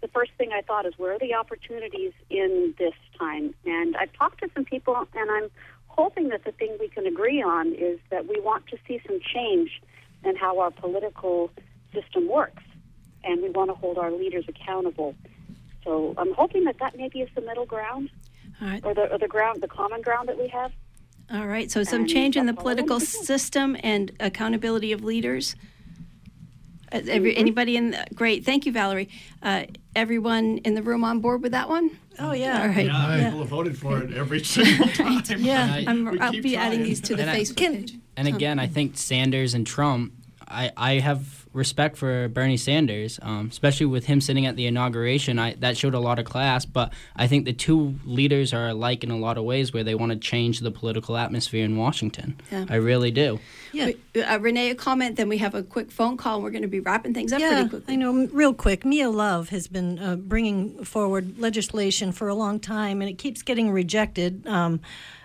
[0.00, 3.54] the first thing I thought is where are the opportunities in this time?
[3.64, 5.50] And I've talked to some people, and I'm
[5.86, 9.20] hoping that the thing we can agree on is that we want to see some
[9.34, 9.80] change
[10.24, 11.50] in how our political
[11.92, 12.62] system works,
[13.22, 15.14] and we want to hold our leaders accountable.
[15.84, 18.10] So I'm hoping that that maybe is the middle ground,
[18.82, 20.72] or the or the ground, the common ground that we have.
[21.32, 21.70] All right.
[21.70, 25.56] So some and change in the political system and accountability of leaders.
[26.94, 27.40] Every, mm-hmm.
[27.40, 27.90] Anybody in?
[27.90, 29.08] The, great, thank you, Valerie.
[29.42, 29.64] Uh,
[29.96, 31.90] everyone in the room on board with that one?
[32.20, 32.86] Oh yeah, all right.
[32.86, 33.24] Yeah, yeah.
[33.24, 35.22] people have voted for it every single time.
[35.38, 36.56] yeah, I, will be trying.
[36.56, 37.94] adding these to the and Facebook I, page.
[38.16, 40.12] And again, I think Sanders and Trump.
[40.46, 45.38] I, I have respect for Bernie Sanders, um, especially with him sitting at the inauguration.
[45.38, 49.04] I, that showed a lot of class, but I think the two leaders are alike
[49.04, 52.38] in a lot of ways where they want to change the political atmosphere in Washington.
[52.50, 52.66] Yeah.
[52.68, 53.40] I really do.
[53.72, 53.92] Yeah.
[54.14, 56.36] Uh, Renee, a comment, then we have a quick phone call.
[56.36, 57.94] and We're going to be wrapping things up yeah, pretty quickly.
[57.94, 58.84] I know, real quick.
[58.84, 63.42] Mia Love has been uh, bringing forward legislation for a long time, and it keeps
[63.42, 64.46] getting rejected.
[64.46, 64.80] Um,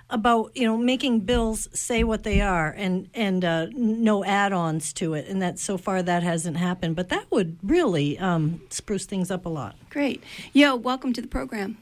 [0.09, 5.13] about you know making bills say what they are and and uh, no add-ons to
[5.13, 6.95] it, and that so far that hasn't happened.
[6.95, 9.75] But that would really um, spruce things up a lot.
[9.89, 11.77] Great, yo, welcome to the program.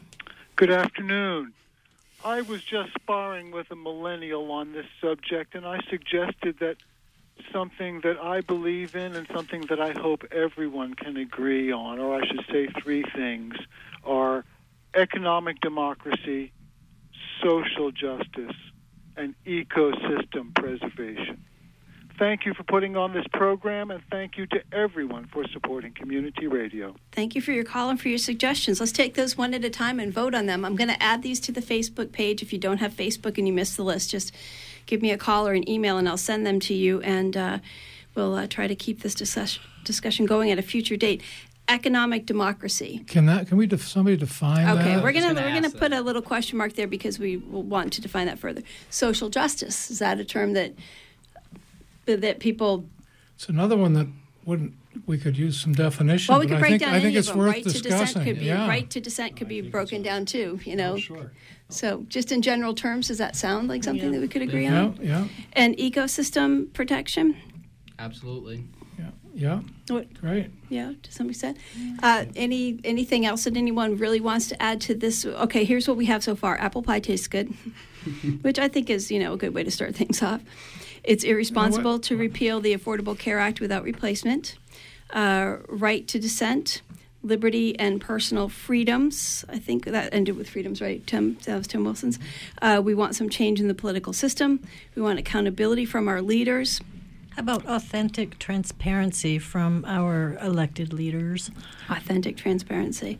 [0.55, 1.53] Good afternoon.
[2.25, 6.77] I was just sparring with a millennial on this subject, and I suggested that
[7.53, 12.19] something that I believe in and something that I hope everyone can agree on, or
[12.19, 13.55] I should say three things,
[14.03, 14.43] are
[14.95, 16.51] economic democracy,
[17.43, 18.55] social justice,
[19.17, 21.43] and ecosystem preservation.
[22.19, 26.47] thank you for putting on this program, and thank you to everyone for supporting community
[26.47, 26.95] radio.
[27.11, 28.79] Thank you for your call and for your suggestions.
[28.79, 30.65] Let's take those one at a time and vote on them.
[30.65, 32.41] I'm going to add these to the Facebook page.
[32.41, 34.33] If you don't have Facebook and you missed the list, just
[34.87, 37.01] give me a call or an email and I'll send them to you.
[37.01, 37.59] And uh,
[38.15, 41.21] we'll uh, try to keep this discussion, discussion going at a future date.
[41.69, 43.03] Economic democracy.
[43.07, 43.47] Can that?
[43.47, 43.67] Can we?
[43.67, 44.77] Def- somebody define that?
[44.77, 45.03] Okay, that?
[45.03, 47.63] we're gonna, gonna we're gonna ask put a little question mark there because we will
[47.63, 48.61] want to define that further.
[48.89, 50.73] Social justice is that a term that
[52.05, 52.85] that people
[53.35, 54.07] It's another one that
[54.45, 54.73] wouldn't.
[55.05, 56.31] We could use some definition.
[56.33, 57.45] Well, we but could I break think, down I think any it's of them.
[57.45, 57.99] worth Right to discussing.
[57.99, 58.67] dissent could be yeah.
[58.67, 60.59] right to dissent could be broken down too.
[60.63, 60.93] You oh, know.
[60.93, 61.31] Oh, sure.
[61.69, 64.83] So, just in general terms, does that sound like something that we could agree Yeah,
[64.85, 64.99] on?
[65.01, 67.35] yeah, And ecosystem protection.
[67.99, 68.63] Absolutely.
[69.37, 69.59] Yeah.
[69.87, 70.11] What?
[70.19, 70.49] Great.
[70.67, 71.57] Yeah, to some extent.
[72.01, 75.25] Uh, any anything else that anyone really wants to add to this?
[75.25, 76.57] Okay, here's what we have so far.
[76.57, 77.47] Apple pie tastes good,
[78.41, 80.41] which I think is you know a good way to start things off.
[81.03, 84.57] It's irresponsible to repeal the Affordable Care Act without replacement.
[85.11, 86.81] Uh, right to dissent,
[87.21, 89.45] liberty and personal freedoms.
[89.47, 91.05] I think that ended with freedoms, right?
[91.05, 92.17] Tim, that was Tim Wilson's.
[92.61, 94.59] Uh, we want some change in the political system.
[94.95, 96.81] We want accountability from our leaders.
[97.37, 101.51] How about authentic transparency from our elected leaders?
[101.87, 103.19] authentic transparency.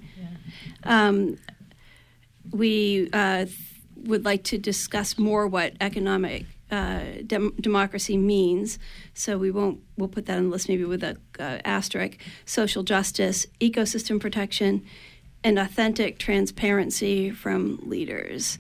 [0.85, 1.37] Um,
[2.49, 3.55] we uh, th-
[3.95, 8.79] would like to discuss more what economic uh, dem- democracy means.
[9.13, 9.81] So we won't.
[9.97, 12.17] We'll put that on the list maybe with a uh, asterisk.
[12.43, 14.83] Social justice, ecosystem protection,
[15.43, 18.57] and authentic transparency from leaders.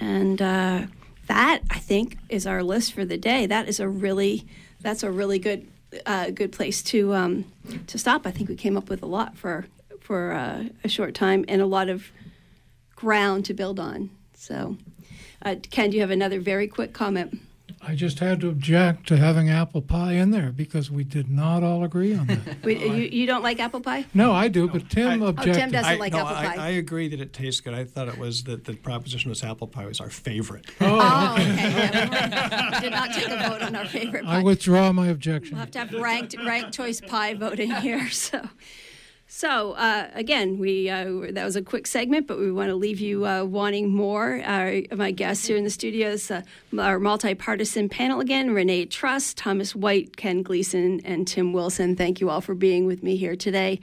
[0.00, 0.86] And uh,
[1.28, 3.46] that I think is our list for the day.
[3.46, 4.48] That is a really
[4.80, 5.66] that's a really good
[6.04, 7.44] uh, good place to um,
[7.86, 8.26] to stop.
[8.26, 9.66] I think we came up with a lot for
[10.00, 12.10] for uh, a short time and a lot of
[12.94, 14.10] ground to build on.
[14.34, 14.76] So,
[15.42, 17.40] uh, Ken, do you have another very quick comment?
[17.88, 21.62] I just had to object to having apple pie in there because we did not
[21.62, 22.56] all agree on that.
[22.64, 24.06] We, you, you don't like apple pie?
[24.12, 25.56] no, I do, but Tim I- objected.
[25.56, 26.66] Oh, Tim doesn't I, like no, apple I, pie.
[26.66, 27.74] I agree that it tastes good.
[27.74, 30.66] I thought it was that the proposition was apple pie was our favorite.
[30.80, 31.44] Oh, oh okay.
[31.46, 34.40] Yeah, we did not take a vote on our favorite pie.
[34.40, 35.54] I withdraw my objection.
[35.54, 38.08] We'll have to have ranked ranked choice pie voting here.
[38.16, 38.40] So,
[39.28, 43.00] so uh, again, we uh, that was a quick segment, but we want to leave
[43.00, 44.40] you uh, wanting more.
[44.44, 46.42] Our, my guests here in the studio is uh,
[46.78, 51.96] our multi-partisan panel again: Renee Truss, Thomas White, Ken Gleason, and Tim Wilson.
[51.96, 53.80] Thank you all for being with me here today.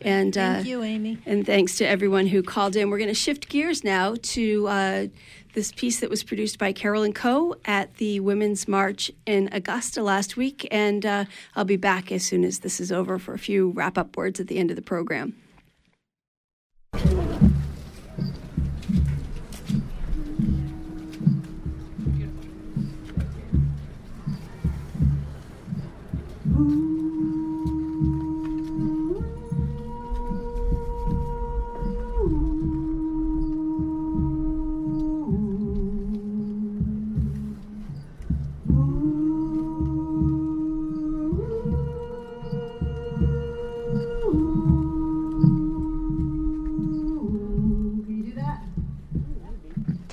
[0.00, 1.18] And uh, Thank you, Amy.
[1.26, 2.88] and thanks to everyone who called in.
[2.88, 5.06] We're going to shift gears now to uh,
[5.54, 10.36] this piece that was produced by Carolyn Coe at the Women's March in Augusta last
[10.36, 10.68] week.
[10.70, 11.24] And uh,
[11.56, 14.40] I'll be back as soon as this is over for a few wrap up words
[14.40, 15.34] at the end of the program.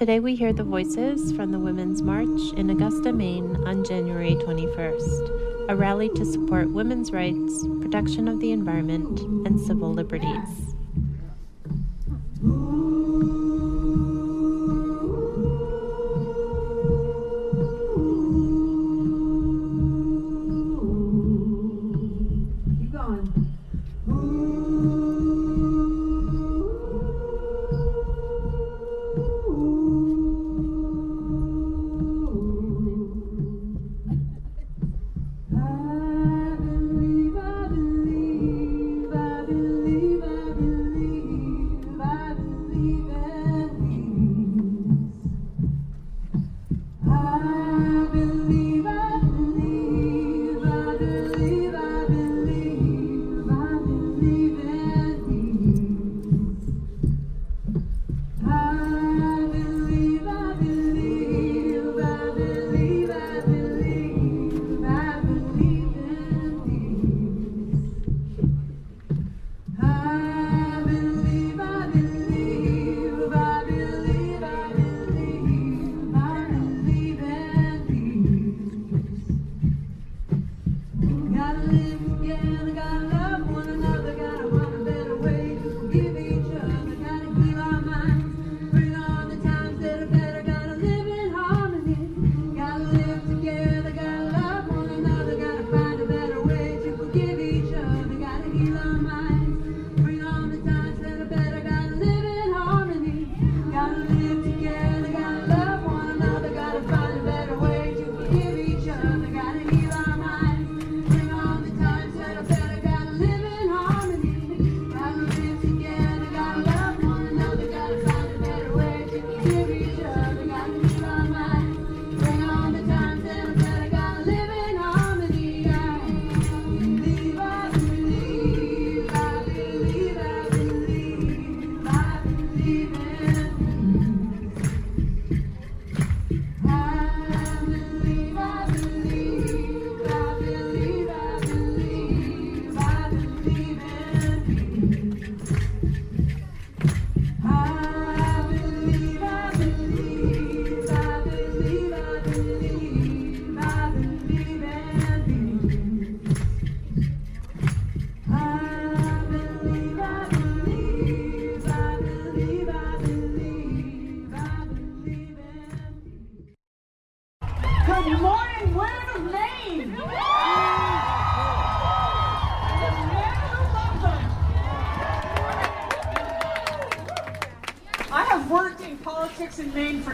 [0.01, 5.69] Today we hear the voices from the Women's March in Augusta, Maine on January 21st,
[5.69, 10.70] a rally to support women's rights, protection of the environment, and civil liberties.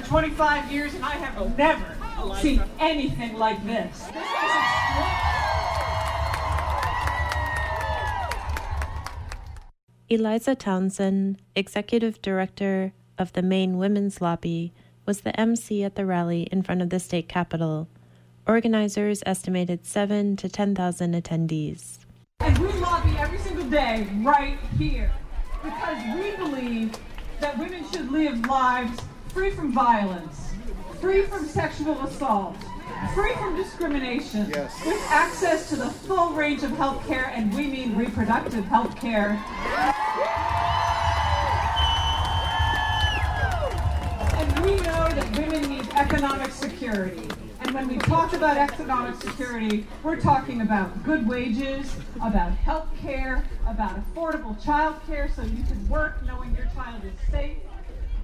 [0.07, 4.07] 25 years, and I have oh, never seen anything like this.
[10.07, 14.71] Eliza Townsend, Executive Director of the Maine Women's Lobby,
[15.05, 17.89] was the MC at the rally in front of the state capitol.
[18.47, 21.97] Organizers estimated 7 to 10,000 attendees.
[22.39, 25.11] And we lobby every single day right here
[25.61, 26.95] because we believe
[27.41, 29.01] that women should live lives
[29.37, 30.51] free from violence,
[30.99, 32.55] free from sexual assault,
[33.13, 34.83] free from discrimination, yes.
[34.83, 39.39] with access to the full range of health care, and we mean reproductive health care.
[44.33, 47.29] And we know that women need economic security.
[47.61, 53.45] And when we talk about economic security, we're talking about good wages, about health care,
[53.67, 57.57] about affordable child care so you can work knowing your child is safe,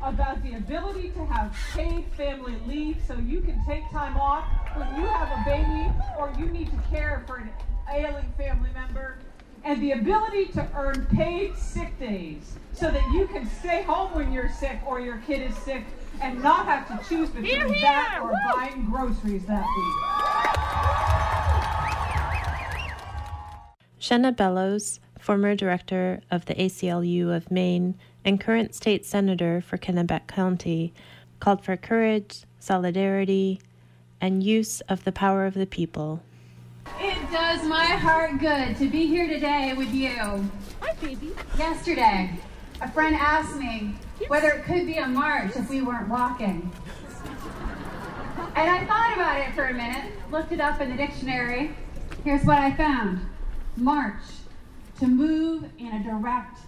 [0.04, 4.44] about the ability to have paid family leave so you can take time off
[4.76, 7.50] when you have a baby or you need to care for an
[7.94, 9.18] ailing family member,
[9.64, 14.32] and the ability to earn paid sick days so that you can stay home when
[14.34, 15.86] you're sick or your kid is sick
[16.22, 17.82] and not have to choose between here, here.
[17.82, 18.54] that or Woo!
[18.54, 19.96] buying groceries that week.
[24.00, 30.28] Shenna Bellows, former director of the ACLU of Maine, and current state senator for Kennebec
[30.28, 30.94] County,
[31.40, 33.60] called for courage, solidarity,
[34.22, 36.24] and use of the power of the people.
[37.00, 40.10] It does my heart good to be here today with you.
[40.10, 41.32] Hi, baby.
[41.58, 42.38] Yesterday,
[42.82, 43.96] a friend asked me
[44.28, 46.72] whether it could be a march if we weren't walking.
[48.56, 51.76] And I thought about it for a minute, looked it up in the dictionary.
[52.24, 53.22] Here's what I found
[53.76, 54.22] March,
[55.00, 56.60] to move in a direct,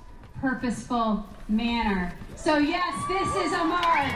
[0.41, 2.13] purposeful manner.
[2.35, 4.11] So, yes, this is a march.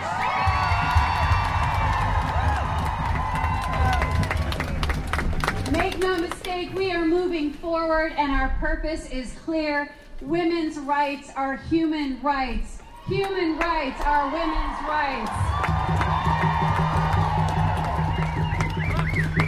[5.71, 9.93] Make no mistake, we are moving forward and our purpose is clear.
[10.21, 12.79] Women's rights are human rights.
[13.07, 15.31] Human rights are women's rights.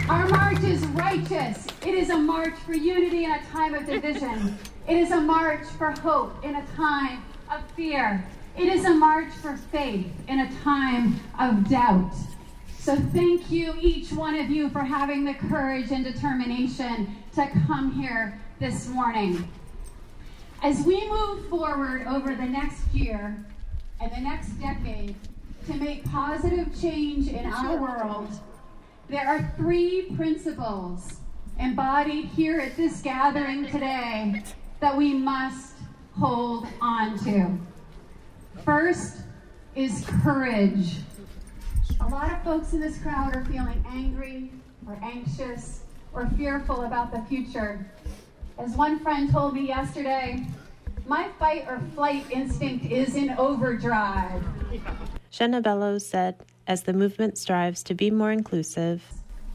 [0.08, 1.66] Our march is righteous.
[1.86, 4.58] It is a march for unity in a time of division.
[4.88, 8.24] It is a march for hope in a time of fear.
[8.58, 12.12] It is a march for faith in a time of doubt.
[12.78, 17.92] So thank you, each one of you, for having the courage and determination to come
[17.92, 19.48] here this morning.
[20.64, 23.36] As we move forward over the next year
[24.00, 25.14] and the next decade
[25.66, 28.28] to make positive change in our world,
[29.08, 31.20] there are three principles
[31.60, 34.42] embodied here at this gathering today
[34.82, 35.74] that we must
[36.18, 37.56] hold on to.
[38.64, 39.18] First
[39.76, 40.96] is courage.
[42.00, 44.50] A lot of folks in this crowd are feeling angry
[44.88, 47.88] or anxious or fearful about the future.
[48.58, 50.44] As one friend told me yesterday,
[51.06, 54.42] my fight or flight instinct is in overdrive.
[55.32, 59.04] Shenna Bellows said, as the movement strives to be more inclusive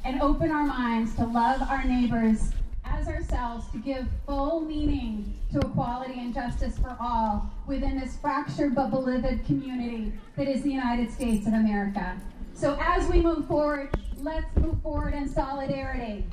[0.06, 2.54] and open our minds to love our neighbors
[3.00, 8.74] as ourselves to give full meaning to equality and justice for all within this fractured
[8.74, 12.20] but beloved community that is the United States of America.
[12.56, 16.26] So as we move forward, let's move forward in solidarity.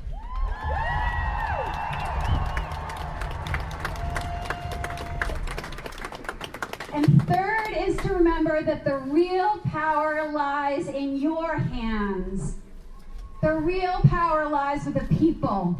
[6.95, 12.55] And third is to remember that the real power lies in your hands.
[13.43, 15.77] The real power lies with the people.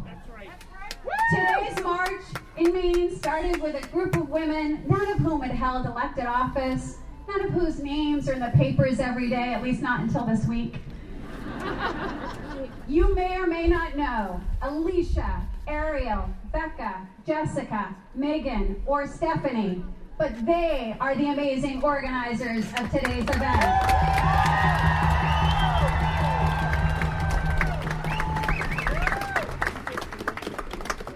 [1.31, 2.21] Today's march
[2.55, 6.97] in Maine started with a group of women, none of whom had held elected office,
[7.27, 10.45] none of whose names are in the papers every day, at least not until this
[10.45, 10.75] week.
[12.87, 19.83] You may or may not know Alicia, Ariel, Becca, Jessica, Megan, or Stephanie,
[20.19, 24.34] but they are the amazing organizers of today's event.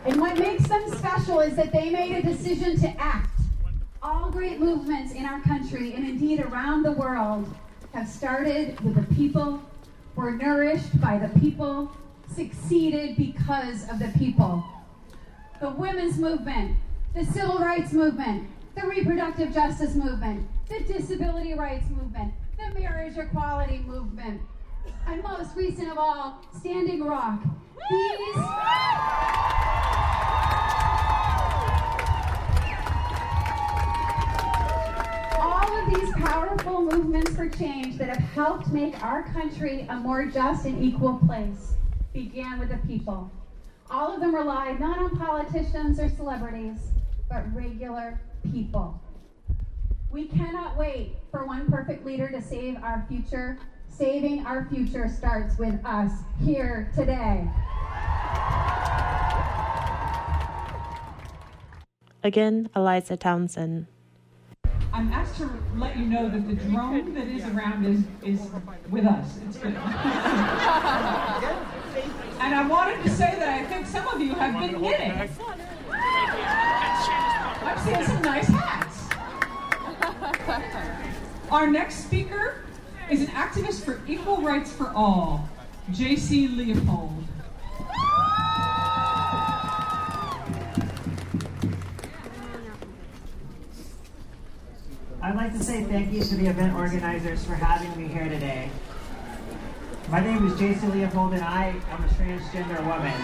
[0.10, 3.42] And what makes them special is that they made a decision to act.
[4.02, 7.48] All great movements in our country and indeed around the world
[7.94, 9.62] have started with the people,
[10.16, 11.92] were nourished by the people,
[12.28, 14.64] succeeded because of the people.
[15.62, 16.78] The women's movement,
[17.14, 23.84] the civil rights movement, the reproductive justice movement, the disability rights movement, the marriage equality
[23.86, 24.42] movement,
[25.08, 27.40] and most recent of all, Standing Rock.
[35.40, 40.26] All of these powerful movements for change that have helped make our country a more
[40.26, 41.74] just and equal place
[42.14, 43.32] began with the people.
[43.90, 46.78] All of them relied not on politicians or celebrities,
[47.30, 48.20] but regular
[48.52, 49.02] people.
[50.12, 53.58] We cannot wait for one perfect leader to save our future.
[53.90, 56.12] Saving our future starts with us
[56.44, 57.50] here today.
[62.24, 63.88] Again, Eliza Townsend.
[64.92, 68.40] I'm asked to let you know that the drone that is around is, is
[68.90, 69.38] with us.
[69.48, 69.74] It's good.
[69.74, 69.80] and
[72.56, 75.12] I wanted to say that I think some of you have been knitting.
[77.62, 79.10] I've seen some nice hats.
[81.52, 82.64] Our next speaker
[83.10, 85.50] is an activist for equal rights for all,
[85.92, 86.48] J.C.
[86.48, 87.24] Leopold.
[95.22, 98.70] I'd like to say thank you to the event organizers for having me here today.
[100.10, 100.88] My name is J.C.
[100.88, 103.20] Leopold and I am a transgender woman.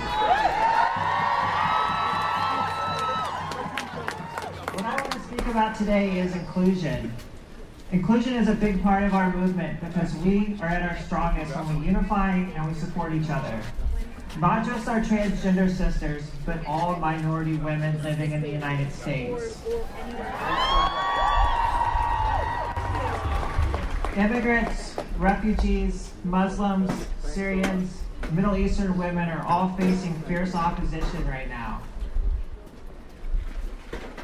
[4.73, 7.13] What I want to speak about today is inclusion.
[7.91, 11.79] Inclusion is a big part of our movement because we are at our strongest when
[11.79, 13.61] we unify and we support each other.
[14.39, 19.59] Not just our transgender sisters, but all minority women living in the United States.
[24.17, 26.91] Immigrants, refugees, Muslims,
[27.23, 31.81] Syrians, Middle Eastern women are all facing fierce opposition right now.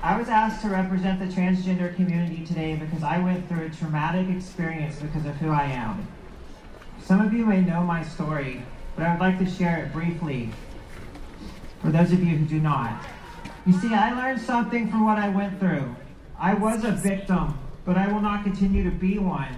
[0.04, 4.36] I was asked to represent the transgender community today because I went through a traumatic
[4.36, 6.08] experience because of who I am.
[7.04, 8.64] Some of you may know my story,
[8.96, 10.50] but I would like to share it briefly
[11.84, 13.00] for those of you who do not.
[13.68, 15.96] You see, I learned something from what I went through.
[16.40, 19.56] I was a victim, but I will not continue to be one.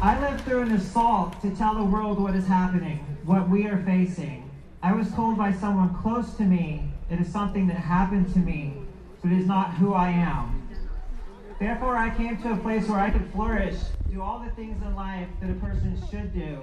[0.00, 3.82] I lived through an assault to tell the world what is happening, what we are
[3.82, 4.43] facing.
[4.84, 8.74] I was told by someone close to me it is something that happened to me,
[9.22, 10.68] but it is not who I am.
[11.58, 13.76] Therefore, I came to a place where I could flourish,
[14.10, 16.62] do all the things in life that a person should do,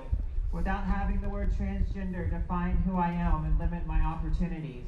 [0.51, 4.85] without having the word transgender define who I am and limit my opportunities.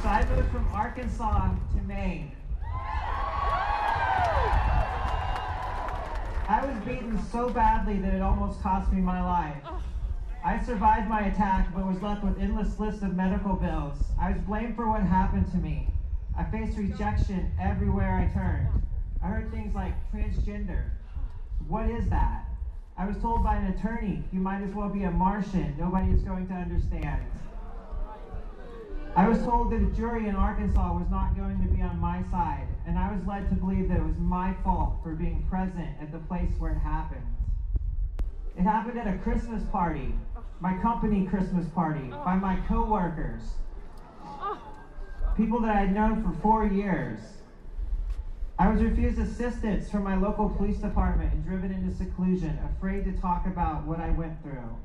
[0.00, 2.32] So I moved from Arkansas to Maine.
[6.50, 9.62] I was beaten so badly that it almost cost me my life.
[10.44, 13.94] I survived my attack, but was left with endless lists of medical bills.
[14.20, 15.86] I was blamed for what happened to me.
[16.36, 18.66] I faced rejection everywhere I turned.
[19.22, 20.90] I heard things like transgender.
[21.68, 22.46] What is that?
[22.98, 25.76] I was told by an attorney, you might as well be a Martian.
[25.78, 27.22] Nobody is going to understand.
[29.14, 32.24] I was told that a jury in Arkansas was not going to be on my
[32.28, 35.88] side, and I was led to believe that it was my fault for being present
[36.00, 37.36] at the place where it happened.
[38.56, 40.14] It happened at a Christmas party,
[40.60, 43.42] my company Christmas party, by my coworkers,
[45.36, 47.20] people that I had known for four years.
[48.58, 53.12] I was refused assistance from my local police department and driven into seclusion, afraid to
[53.12, 54.76] talk about what I went through.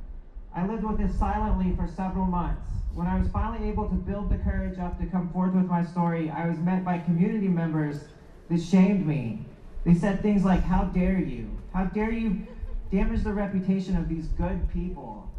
[0.56, 2.62] I lived with this silently for several months.
[2.94, 5.84] When I was finally able to build the courage up to come forth with my
[5.84, 8.06] story, I was met by community members
[8.48, 9.46] that shamed me.
[9.84, 11.50] They said things like, How dare you?
[11.74, 12.48] How dare you
[12.90, 15.30] damage the reputation of these good people?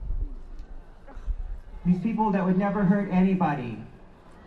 [1.87, 3.83] These people that would never hurt anybody.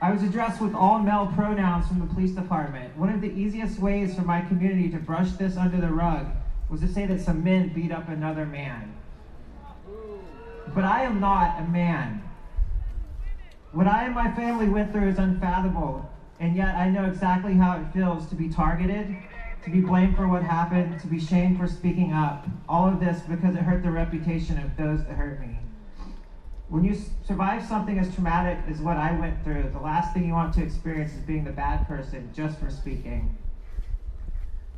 [0.01, 2.95] I was addressed with all male pronouns from the police department.
[2.95, 6.28] One of the easiest ways for my community to brush this under the rug
[6.70, 8.99] was to say that some men beat up another man.
[10.74, 12.22] But I am not a man.
[13.72, 16.07] What I and my family went through is unfathomable,
[16.39, 19.15] and yet I know exactly how it feels to be targeted,
[19.63, 22.47] to be blamed for what happened, to be shamed for speaking up.
[22.67, 25.57] All of this because it hurt the reputation of those that hurt me.
[26.67, 30.34] When you survive something as traumatic as what I went through, the last thing you
[30.34, 33.36] want to experience is being the bad person just for speaking.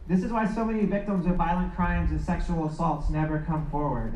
[0.07, 4.13] This is why so many victims of violent crimes and sexual assaults never come forward.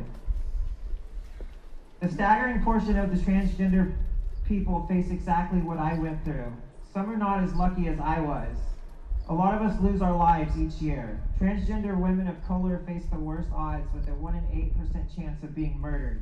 [2.05, 3.91] A staggering portion of the transgender
[4.47, 6.53] people face exactly what I went through.
[6.93, 8.55] Some are not as lucky as I was.
[9.27, 11.19] A lot of us lose our lives each year.
[11.39, 14.43] Transgender women of color face the worst odds with a 1 in
[14.77, 16.21] 8% chance of being murdered.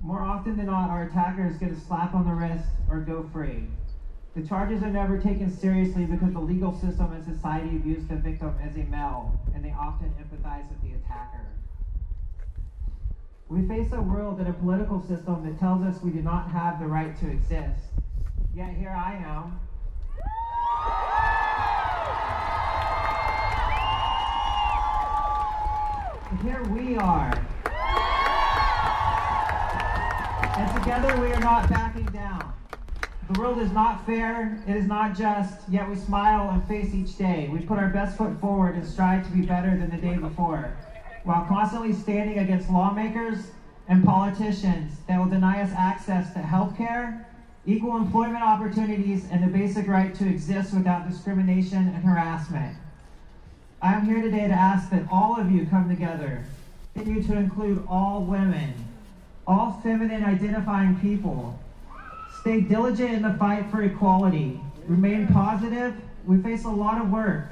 [0.00, 3.64] More often than not, our attackers get a slap on the wrist or go free.
[4.34, 8.56] The charges are never taken seriously because the legal system and society views the victim
[8.62, 11.48] as a male, and they often empathize with the attacker.
[13.48, 16.80] We face a world and a political system that tells us we do not have
[16.80, 17.78] the right to exist.
[18.54, 19.60] Yet here I am.
[26.42, 27.32] Here we are.
[30.56, 32.52] And together we are not backing down.
[33.30, 37.16] The world is not fair, it is not just, yet we smile and face each
[37.16, 37.48] day.
[37.52, 40.76] We put our best foot forward and strive to be better than the day before,
[41.24, 43.50] while constantly standing against lawmakers
[43.88, 47.26] and politicians that will deny us access to health care,
[47.66, 52.76] equal employment opportunities, and the basic right to exist without discrimination and harassment.
[53.82, 56.44] I am here today to ask that all of you come together,
[56.94, 58.72] continue to include all women,
[59.46, 61.58] all feminine identifying people,
[62.44, 64.60] Stay diligent in the fight for equality.
[64.86, 65.94] Remain positive.
[66.26, 67.46] We face a lot of work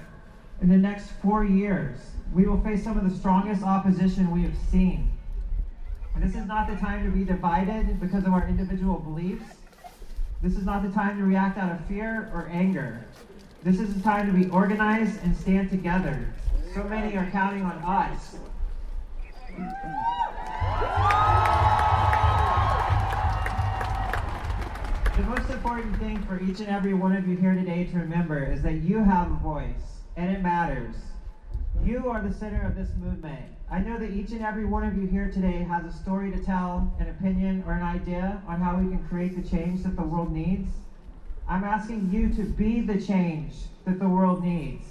[0.60, 2.11] in the next four years.
[2.32, 5.12] We will face some of the strongest opposition we have seen.
[6.14, 9.44] And this is not the time to be divided because of our individual beliefs.
[10.42, 13.04] This is not the time to react out of fear or anger.
[13.62, 16.32] This is the time to be organized and stand together.
[16.74, 18.36] So many are counting on us.
[25.16, 28.42] The most important thing for each and every one of you here today to remember
[28.42, 30.94] is that you have a voice, and it matters.
[31.84, 33.44] You are the center of this movement.
[33.68, 36.38] I know that each and every one of you here today has a story to
[36.38, 40.02] tell, an opinion, or an idea on how we can create the change that the
[40.02, 40.70] world needs.
[41.48, 43.54] I'm asking you to be the change
[43.84, 44.84] that the world needs.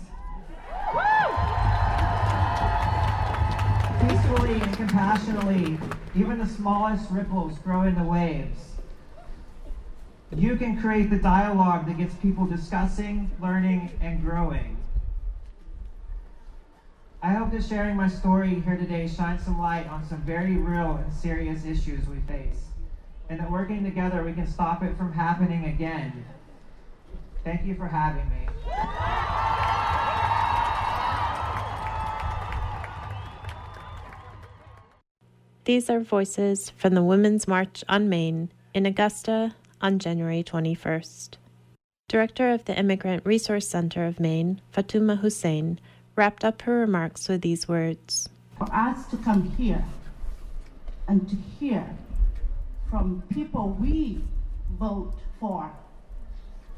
[4.01, 5.77] Peacefully and compassionately,
[6.13, 8.59] even the smallest ripples grow into waves.
[10.35, 14.80] You can create the dialogue that gets people discussing, learning, and growing.
[17.23, 20.95] I hope that sharing my story here today shines some light on some very real
[20.95, 22.63] and serious issues we face,
[23.29, 26.25] and that working together we can stop it from happening again.
[27.43, 28.47] Thank you for having me.
[35.65, 41.37] These are voices from the Women's March on Maine in Augusta, on January 21st.
[42.07, 45.79] Director of the Immigrant Resource Center of Maine, Fatuma Hussein,
[46.15, 49.83] wrapped up her remarks with these words For us to come here
[51.07, 51.85] and to hear
[52.89, 54.21] from people we
[54.79, 55.71] vote for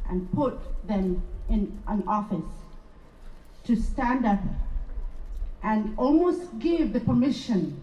[0.10, 2.54] and put them in an office
[3.66, 4.40] to stand up
[5.64, 7.82] and almost give the permission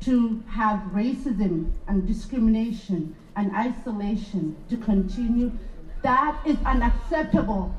[0.00, 5.50] to have racism and discrimination and isolation to continue.
[6.02, 7.74] That is unacceptable.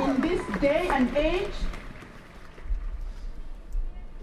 [0.00, 1.54] In this day and age,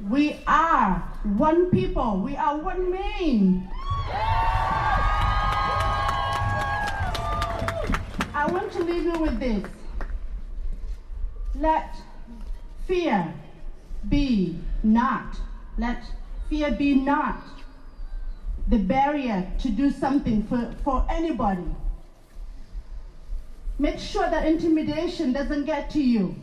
[0.09, 3.69] we are one people, we are one Maine.
[8.33, 9.63] I want to leave you with this.
[11.55, 11.95] Let
[12.87, 13.33] fear
[14.07, 15.37] be not,
[15.77, 16.03] let
[16.49, 17.43] fear be not
[18.69, 21.65] the barrier to do something for, for anybody.
[23.79, 26.35] Make sure that intimidation doesn't get to you.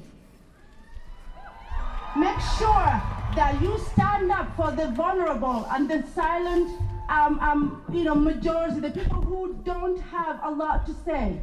[2.16, 3.02] Make sure
[3.36, 6.70] that you stand up for the vulnerable and the silent,
[7.08, 11.38] um, um, you know, majority, the people who don't have a lot to say,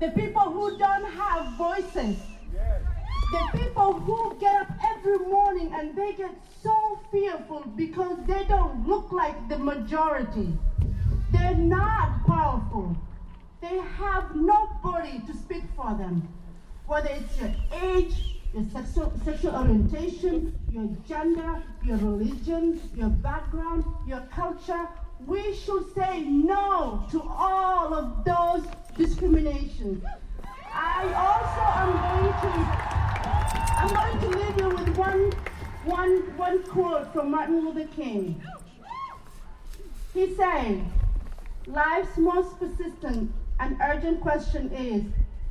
[0.00, 2.16] the people who don't have voices.
[3.32, 6.30] The people who get up every morning and they get
[6.62, 10.56] so fearful because they don't look like the majority.
[11.32, 12.96] They're not powerful.
[13.60, 16.28] They have nobody to speak for them.
[16.86, 17.52] Whether it's your
[17.82, 18.14] age,
[18.54, 24.86] your sexual, sexual orientation, your gender, your religion, your background, your culture,
[25.26, 28.66] we should say no to all of those
[28.96, 30.04] discriminations.
[30.78, 32.50] I also am going to
[33.78, 35.32] I'm going to leave you with one
[35.84, 38.42] one one quote from Martin Luther King.
[40.12, 40.84] He said,
[41.66, 45.02] Life's most persistent and urgent question is,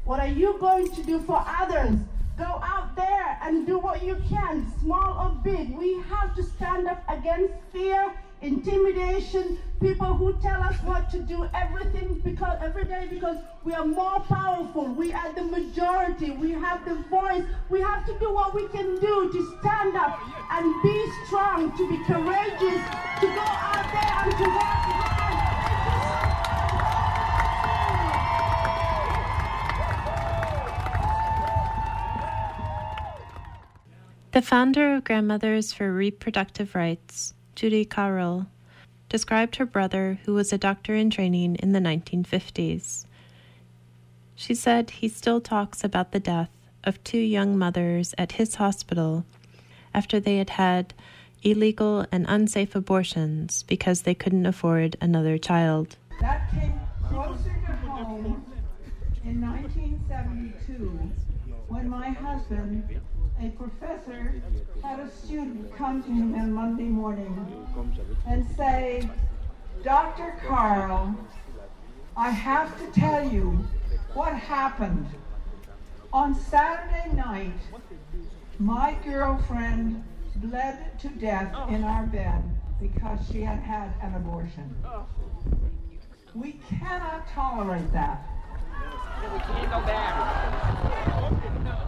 [0.03, 1.97] what are you going to do for others?
[2.38, 5.76] Go out there and do what you can, small or big.
[5.78, 11.49] We have to stand up against fear intimidation, people who tell us what to do,
[11.53, 14.86] everything because every day because we are more powerful.
[14.86, 16.31] We are the majority.
[16.31, 17.43] We have the voice.
[17.69, 20.19] We have to do what we can do to stand up
[20.51, 22.81] and be strong, to be courageous,
[23.21, 25.15] to go out there and to work hard.
[34.31, 38.47] The founder of Grandmothers for Reproductive Rights, Judy Carroll,
[39.07, 43.05] described her brother, who was a doctor in training in the 1950s.
[44.35, 46.49] She said he still talks about the death
[46.83, 49.25] of two young mothers at his hospital
[49.93, 50.93] after they had had
[51.43, 55.95] illegal and unsafe abortions because they couldn't afford another child.
[56.19, 58.45] That came closer to home
[59.23, 61.11] in 1972
[61.69, 62.99] when my husband
[63.41, 64.41] a professor
[64.81, 67.67] had a student come to him on Monday morning
[68.27, 69.09] and say,
[69.83, 70.36] Dr.
[70.47, 71.15] Carroll,
[72.15, 73.65] I have to tell you
[74.13, 75.07] what happened.
[76.13, 77.53] On Saturday night,
[78.57, 80.03] my girlfriend
[80.38, 82.41] bled to death in our bed
[82.79, 84.75] because she had had an abortion.
[86.33, 88.25] We cannot tolerate that.
[89.21, 91.84] We can't go back.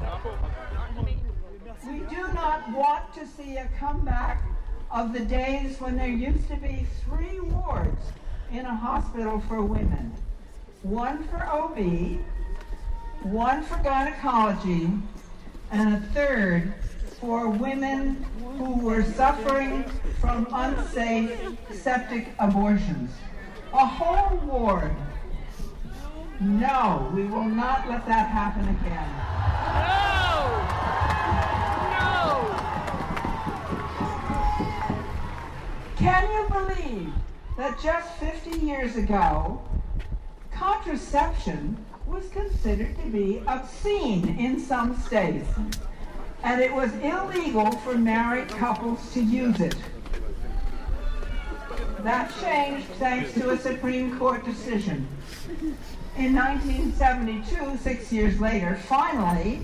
[1.88, 4.44] We do not want to see a comeback
[4.92, 8.12] of the days when there used to be three wards
[8.52, 10.14] in a hospital for women.
[10.84, 12.20] One for OB,
[13.24, 14.90] one for gynecology,
[15.72, 16.74] and a third
[17.22, 18.26] for women
[18.58, 19.86] who were suffering
[20.20, 21.40] from unsafe
[21.72, 23.12] septic abortions.
[23.72, 24.92] A whole ward.
[26.42, 29.28] No, we will not let that happen again.
[35.98, 37.12] Can you believe
[37.58, 39.60] that just 50 years ago,
[40.52, 45.48] contraception was considered to be obscene in some states,
[46.43, 49.76] and it was illegal for married couples to use it.
[52.02, 55.08] That changed thanks to a Supreme Court decision.
[56.16, 59.62] In 1972, six years later, finally,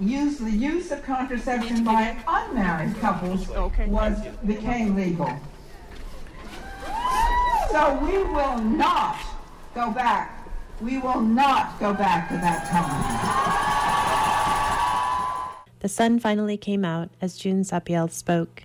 [0.00, 5.30] use the use of contraception by unmarried couples was became legal.
[7.70, 9.18] So we will not
[9.74, 10.48] go back.
[10.80, 13.18] We will not go back to that time.
[15.80, 18.64] The sun finally came out as June Sapiel spoke.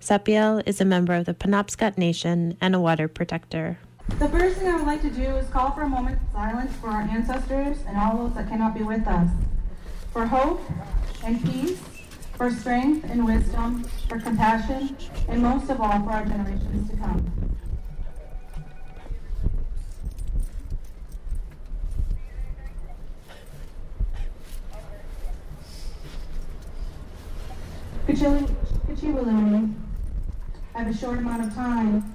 [0.00, 3.78] Sapiel is a member of the Penobscot Nation and a water protector.
[4.18, 6.74] The first thing I would like to do is call for a moment of silence
[6.76, 9.28] for our ancestors and all those that cannot be with us
[10.12, 10.60] for hope
[11.24, 11.80] and peace,
[12.36, 14.96] for strength and wisdom, for compassion,
[15.28, 17.48] and most of all for our generations to come.
[30.74, 32.14] I have a short amount of time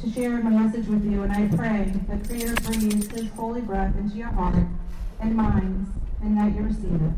[0.00, 3.94] to share my message with you, and I pray that Creator breathes His holy breath
[3.96, 4.66] into your heart
[5.20, 5.90] and minds
[6.22, 7.12] and that you receive it.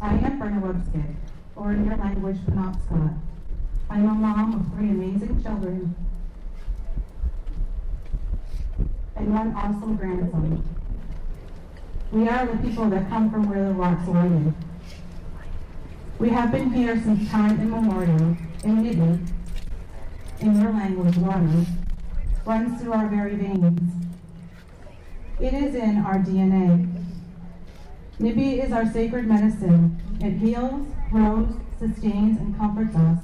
[0.00, 1.14] I am Penawahpskek,
[1.56, 3.18] or in your language, Penobscot.
[3.90, 5.94] I am a mom of three amazing children
[9.16, 10.64] and one awesome grandson.
[12.12, 14.52] We are the people that come from where the rocks lie.
[16.18, 19.26] We have been here since time immemorial, and Nibi,
[20.40, 21.66] in your language, water,
[22.44, 24.03] runs through our very veins.
[25.40, 26.88] It is in our DNA.
[28.20, 30.00] Nibi is our sacred medicine.
[30.20, 33.18] It heals, grows, sustains, and comforts us.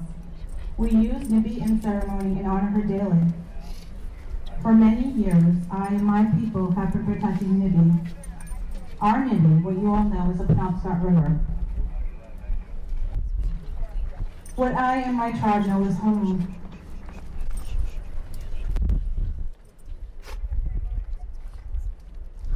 [0.77, 3.33] We use Nibi in ceremony and honor her daily.
[4.61, 8.09] For many years, I and my people have been protecting Nibi.
[9.01, 11.39] Our Nibi, what you all know as the Penobscot River.
[14.57, 16.60] What I and my tribe know as home.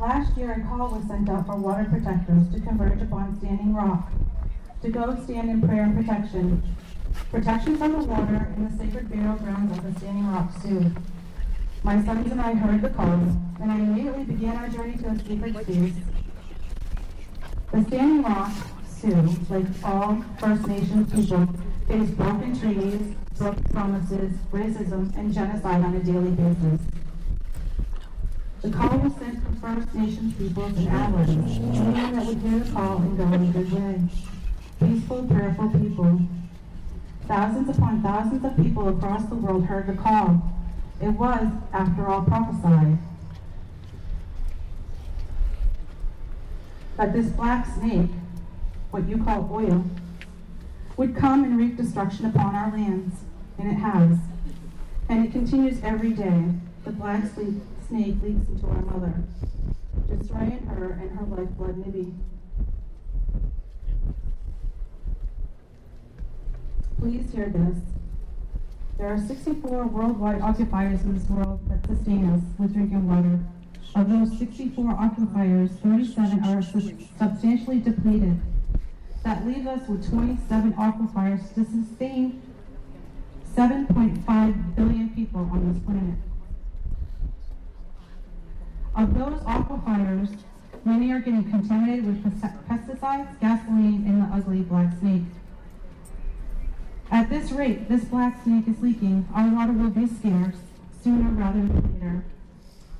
[0.04, 4.12] Last year, a call was sent out for water protectors to converge upon Standing Rock,
[4.82, 6.62] to go stand in prayer and protection,
[7.30, 10.92] protection from the water in the sacred burial grounds of the Standing Rock Sioux.
[11.84, 15.18] My sons and I heard the call, and I immediately began our journey to a
[15.20, 15.94] sacred space.
[17.72, 18.52] The Standing Rock
[18.86, 21.48] Sioux, like all First Nations people,
[21.88, 27.03] face broken treaties, broken promises, racism, and genocide on a daily basis.
[28.64, 32.72] The call was sent from First Nations peoples and allies, anyone that would hear the
[32.72, 34.00] call and go in a good way.
[34.80, 36.20] Peaceful, prayerful people.
[37.28, 40.50] Thousands upon thousands of people across the world heard the call.
[40.98, 42.96] It was, after all, prophesied.
[46.96, 48.12] That this black snake,
[48.90, 49.84] what you call oil,
[50.96, 53.24] would come and wreak destruction upon our lands,
[53.58, 54.16] and it has.
[55.10, 56.44] And it continues every day.
[56.86, 57.56] The black snake
[57.94, 59.14] snake leaks into our mother,
[60.08, 62.12] destroying her and her lifeblood Nibi.
[66.98, 67.78] Please hear this.
[68.98, 73.38] There are 64 worldwide aquifers in this world that sustain us with drinking water.
[73.94, 78.40] Of those 64 aquifers, 37 are substantially depleted.
[79.22, 82.42] That leaves us with 27 aquifers to sustain
[83.54, 86.18] 7.5 billion people on this planet.
[88.96, 90.36] Of those aquifers,
[90.84, 92.22] many are getting contaminated with
[92.68, 95.24] pesticides, gasoline, and the ugly black snake.
[97.10, 99.28] At this rate, this black snake is leaking.
[99.34, 100.54] Our water will be scarce
[101.02, 102.24] sooner rather than later.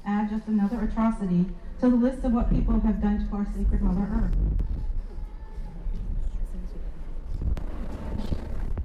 [0.05, 1.47] Add just another atrocity
[1.80, 4.34] to the list of what people have done to our sacred Mother Earth.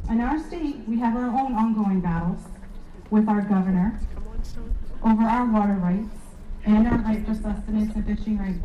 [0.10, 2.42] In our state, we have our own ongoing battles
[3.10, 4.00] with our governor
[5.04, 6.19] over our water rights
[6.70, 8.60] and our right for sustenance and fishing rights.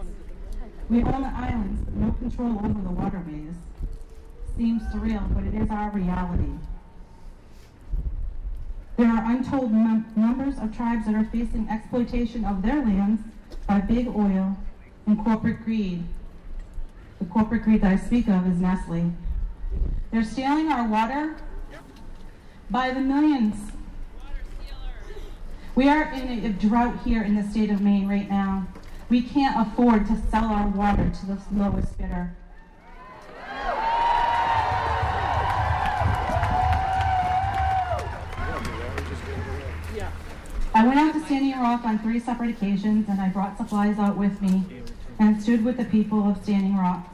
[0.90, 3.54] We own the islands, no control over the waterways.
[4.56, 6.52] Seems surreal, but it is our reality.
[8.96, 13.22] There are untold num- numbers of tribes that are facing exploitation of their lands
[13.66, 14.56] by big oil
[15.06, 16.04] and corporate greed.
[17.18, 19.12] The corporate greed that I speak of is Nestle.
[20.12, 21.36] They're stealing our water
[22.70, 23.73] by the millions.
[25.74, 28.68] We are in a drought here in the state of Maine right now.
[29.08, 32.36] We can't afford to sell our water to the lowest bidder.
[40.76, 44.16] I went out to Standing Rock on three separate occasions and I brought supplies out
[44.16, 44.62] with me
[45.18, 47.08] and stood with the people of Standing Rock.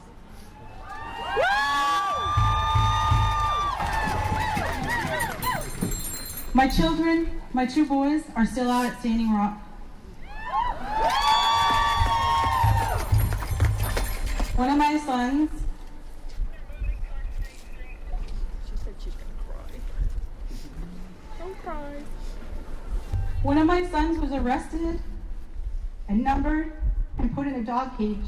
[6.52, 9.58] My children, my two boys, are still out at Standing Rock.
[14.56, 15.50] One of my sons.
[18.66, 19.78] She said she's gonna cry.
[21.38, 21.94] Don't cry.
[23.42, 25.00] One of my sons was arrested
[26.08, 26.72] and numbered
[27.18, 28.18] and put in a dog cage.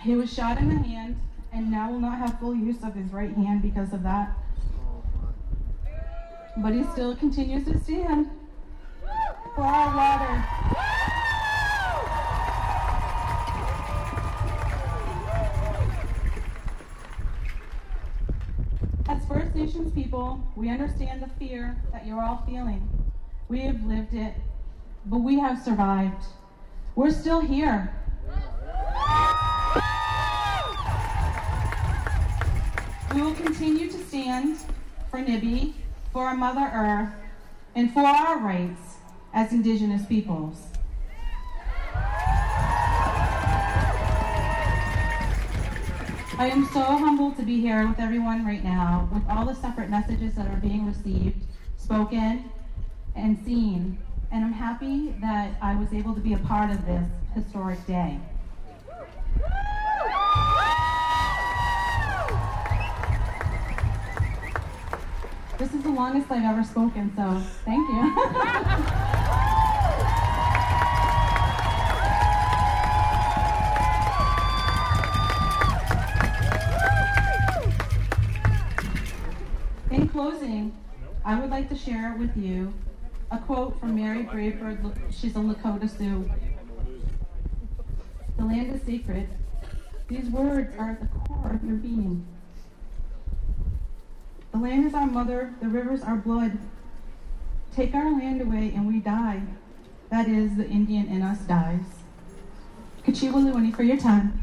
[0.00, 1.20] He was shot in the hand
[1.52, 4.32] and now will not have full use of his right hand because of that.
[6.56, 8.30] But he still continues to stand
[9.54, 10.44] for our water.
[19.08, 22.88] As First Nations people, we understand the fear that you're all feeling.
[23.48, 24.34] We have lived it,
[25.06, 26.24] but we have survived.
[26.94, 27.94] We're still here.
[33.14, 34.56] We will continue to stand
[35.10, 35.74] for Nibi,
[36.14, 37.12] for our Mother Earth,
[37.74, 38.96] and for our rights
[39.34, 40.68] as Indigenous peoples.
[46.38, 49.90] I am so humbled to be here with everyone right now, with all the separate
[49.90, 51.44] messages that are being received,
[51.76, 52.50] spoken,
[53.14, 53.98] and seen.
[54.30, 58.18] And I'm happy that I was able to be a part of this historic day.
[65.62, 68.02] This is the longest I've ever spoken, so thank you.
[79.96, 80.76] In closing,
[81.24, 82.74] I would like to share with you
[83.30, 84.80] A quote from Mary Brave Bird,
[85.12, 86.28] she's a Lakota Sioux.
[88.36, 89.28] The land is sacred.
[90.08, 92.26] These words are at the core of your being.
[94.52, 96.58] The land is our mother, the rivers our blood.
[97.74, 99.42] Take our land away and we die.
[100.10, 101.80] That is, the Indian in us dies.
[103.06, 104.41] Kachiwa for your time.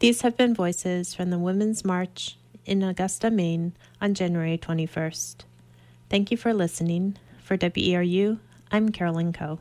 [0.00, 5.38] These have been voices from the Women's March in Augusta, Maine on January 21st.
[6.08, 7.16] Thank you for listening.
[7.42, 8.38] For WERU,
[8.70, 9.58] I'm Carolyn Coe.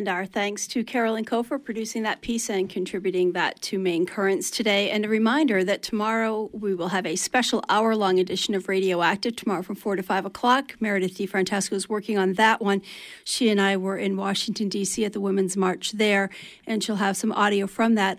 [0.00, 4.06] And our thanks to Carolyn Coe for producing that piece and contributing that to Maine
[4.06, 4.88] Currents today.
[4.88, 9.36] And a reminder that tomorrow we will have a special hour long edition of Radioactive
[9.36, 10.74] tomorrow from 4 to 5 o'clock.
[10.80, 12.80] Meredith DeFrancesco is working on that one.
[13.24, 15.04] She and I were in Washington, D.C.
[15.04, 16.30] at the Women's March there,
[16.66, 18.16] and she'll have some audio from that.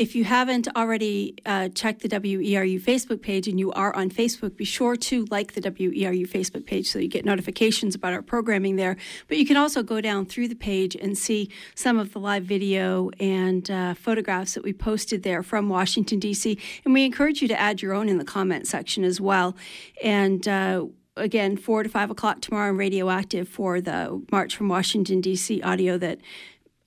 [0.00, 4.56] If you haven't already uh, checked the WERU Facebook page and you are on Facebook,
[4.56, 8.76] be sure to like the WERU Facebook page so you get notifications about our programming
[8.76, 8.96] there.
[9.28, 12.44] But you can also go down through the page and see some of the live
[12.44, 16.56] video and uh, photographs that we posted there from Washington, D.C.
[16.86, 19.54] And we encourage you to add your own in the comment section as well.
[20.02, 20.86] And uh,
[21.18, 25.60] again, 4 to 5 o'clock tomorrow on Radioactive for the March from Washington, D.C.
[25.60, 26.20] audio that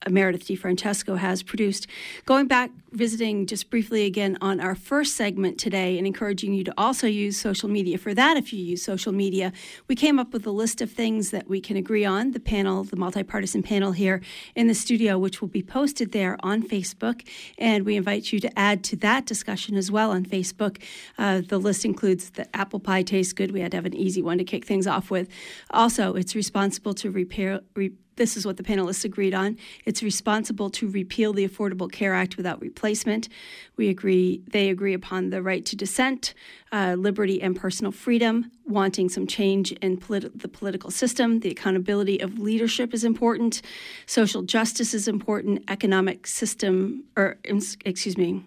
[0.09, 1.87] Meredith DeFrancesco has produced.
[2.25, 6.73] Going back, visiting just briefly again on our first segment today and encouraging you to
[6.77, 9.51] also use social media for that if you use social media.
[9.87, 12.83] We came up with a list of things that we can agree on, the panel,
[12.83, 14.21] the multi-partisan panel here
[14.55, 17.27] in the studio, which will be posted there on Facebook.
[17.57, 20.81] And we invite you to add to that discussion as well on Facebook.
[21.17, 23.51] Uh, the list includes that apple pie tastes good.
[23.51, 25.27] We had to have an easy one to kick things off with.
[25.71, 27.61] Also, it's responsible to repair.
[27.75, 29.57] Re- this is what the panelists agreed on.
[29.85, 33.29] It's responsible to repeal the Affordable Care Act without replacement.
[33.75, 34.41] We agree.
[34.51, 36.33] They agree upon the right to dissent,
[36.71, 38.51] uh, liberty and personal freedom.
[38.65, 41.41] Wanting some change in polit- the political system.
[41.41, 43.61] The accountability of leadership is important.
[44.05, 45.63] Social justice is important.
[45.67, 48.43] Economic system, or excuse me,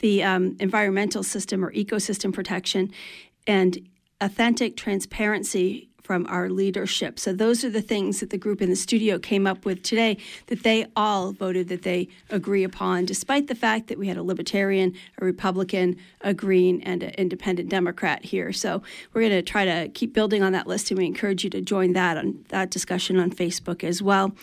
[0.00, 2.90] the um, environmental system or ecosystem protection,
[3.46, 3.78] and
[4.20, 7.18] authentic transparency from our leadership.
[7.18, 10.16] So those are the things that the group in the studio came up with today
[10.46, 14.22] that they all voted that they agree upon, despite the fact that we had a
[14.22, 18.54] libertarian, a Republican, a Green, and an independent Democrat here.
[18.54, 18.82] So
[19.12, 21.60] we're going to try to keep building on that list, and we encourage you to
[21.60, 24.34] join that on that discussion on Facebook as well.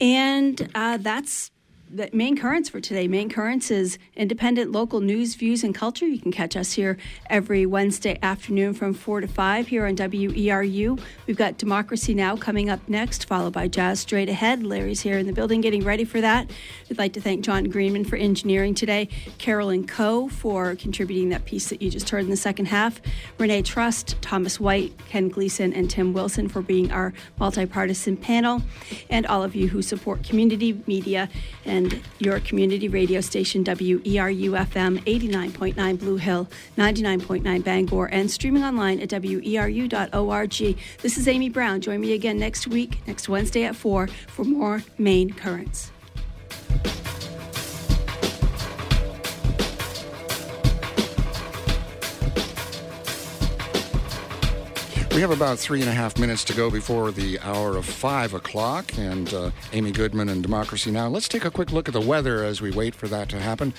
[0.00, 1.52] And uh, that's
[1.90, 3.08] the Maine Currents for today.
[3.08, 6.06] Maine Currents is independent local news, views, and culture.
[6.06, 6.98] You can catch us here
[7.30, 11.00] every Wednesday afternoon from 4 to 5 here on WERU.
[11.26, 12.36] We've got Democracy Now!
[12.36, 14.64] coming up next, followed by Jazz Straight Ahead.
[14.64, 16.50] Larry's here in the building getting ready for that.
[16.88, 19.08] We'd like to thank John Greenman for engineering today,
[19.38, 23.00] Carolyn Coe for contributing that piece that you just heard in the second half,
[23.38, 28.62] Renee Trust, Thomas White, Ken Gleason, and Tim Wilson for being our multi-partisan panel,
[29.08, 31.30] and all of you who support community media
[31.64, 38.64] and and your community radio station, WERU FM 89.9 Blue Hill, 99.9 Bangor, and streaming
[38.64, 40.78] online at weru.org.
[41.02, 41.80] This is Amy Brown.
[41.80, 45.92] Join me again next week, next Wednesday at 4, for more Maine Currents.
[55.18, 58.34] We have about three and a half minutes to go before the hour of five
[58.34, 61.08] o'clock, and uh, Amy Goodman and Democracy Now!
[61.08, 63.74] Let's take a quick look at the weather as we wait for that to happen.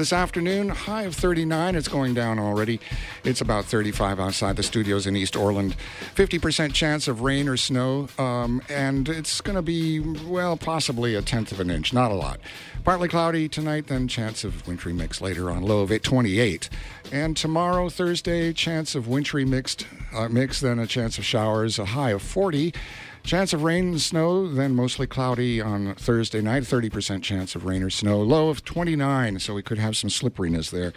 [0.00, 1.76] This afternoon, high of 39.
[1.76, 2.80] It's going down already.
[3.22, 5.76] It's about 35 outside the studios in East Orland.
[6.14, 11.20] 50% chance of rain or snow, um, and it's going to be, well, possibly a
[11.20, 11.92] tenth of an inch.
[11.92, 12.40] Not a lot.
[12.82, 16.70] Partly cloudy tonight, then chance of wintry mix later on, low of 28.
[17.12, 21.84] And tomorrow, Thursday, chance of wintry mixed uh, mix, then a chance of showers, a
[21.84, 22.72] high of 40.
[23.22, 26.64] Chance of rain and snow, then mostly cloudy on Thursday night.
[26.64, 28.20] 30% chance of rain or snow.
[28.20, 30.92] Low of 29, so we could have some slipperiness there.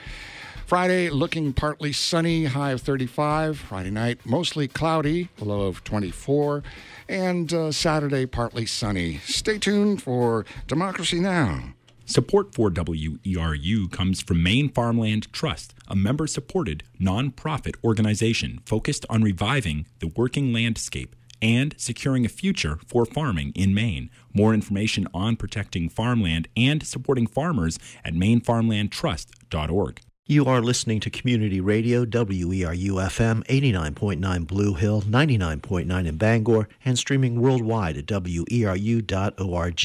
[0.65, 3.59] Friday, looking partly sunny, high of 35.
[3.59, 6.63] Friday night, mostly cloudy, low of 24.
[7.09, 9.17] And uh, Saturday, partly sunny.
[9.19, 11.73] Stay tuned for Democracy Now!
[12.05, 19.23] Support for WERU comes from Maine Farmland Trust, a member supported nonprofit organization focused on
[19.23, 24.09] reviving the working landscape and securing a future for farming in Maine.
[24.33, 29.99] More information on protecting farmland and supporting farmers at mainefarmlandtrust.org.
[30.25, 36.97] You are listening to Community Radio, WERU FM, 89.9 Blue Hill, 99.9 in Bangor, and
[36.97, 39.81] streaming worldwide at WERU.org.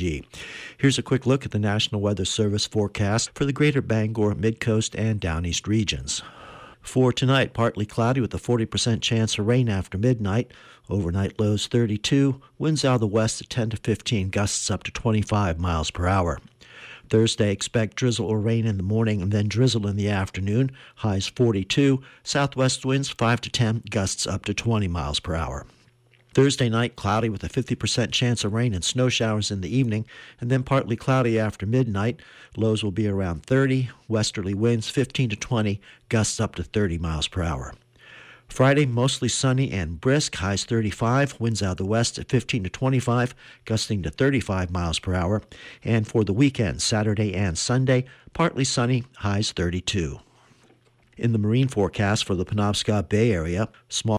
[0.78, 4.96] Here's a quick look at the National Weather Service forecast for the greater Bangor, Midcoast,
[4.96, 6.22] and Downeast regions.
[6.82, 10.52] For tonight, partly cloudy with a 40% chance of rain after midnight.
[10.90, 14.90] Overnight lows 32, winds out of the west at 10 to 15, gusts up to
[14.90, 16.38] 25 miles per hour.
[17.08, 20.70] Thursday, expect drizzle or rain in the morning and then drizzle in the afternoon.
[20.96, 22.02] Highs 42.
[22.22, 25.66] Southwest winds 5 to 10, gusts up to 20 miles per hour.
[26.34, 30.06] Thursday night, cloudy with a 50% chance of rain and snow showers in the evening,
[30.40, 32.20] and then partly cloudy after midnight.
[32.56, 33.90] Lows will be around 30.
[34.06, 37.74] Westerly winds 15 to 20, gusts up to 30 miles per hour.
[38.48, 42.70] Friday, mostly sunny and brisk, highs 35, winds out of the west at 15 to
[42.70, 43.34] 25,
[43.64, 45.42] gusting to 35 miles per hour.
[45.84, 50.18] And for the weekend, Saturday and Sunday, partly sunny, highs 32.
[51.18, 54.16] In the marine forecast for the Penobscot Bay area, small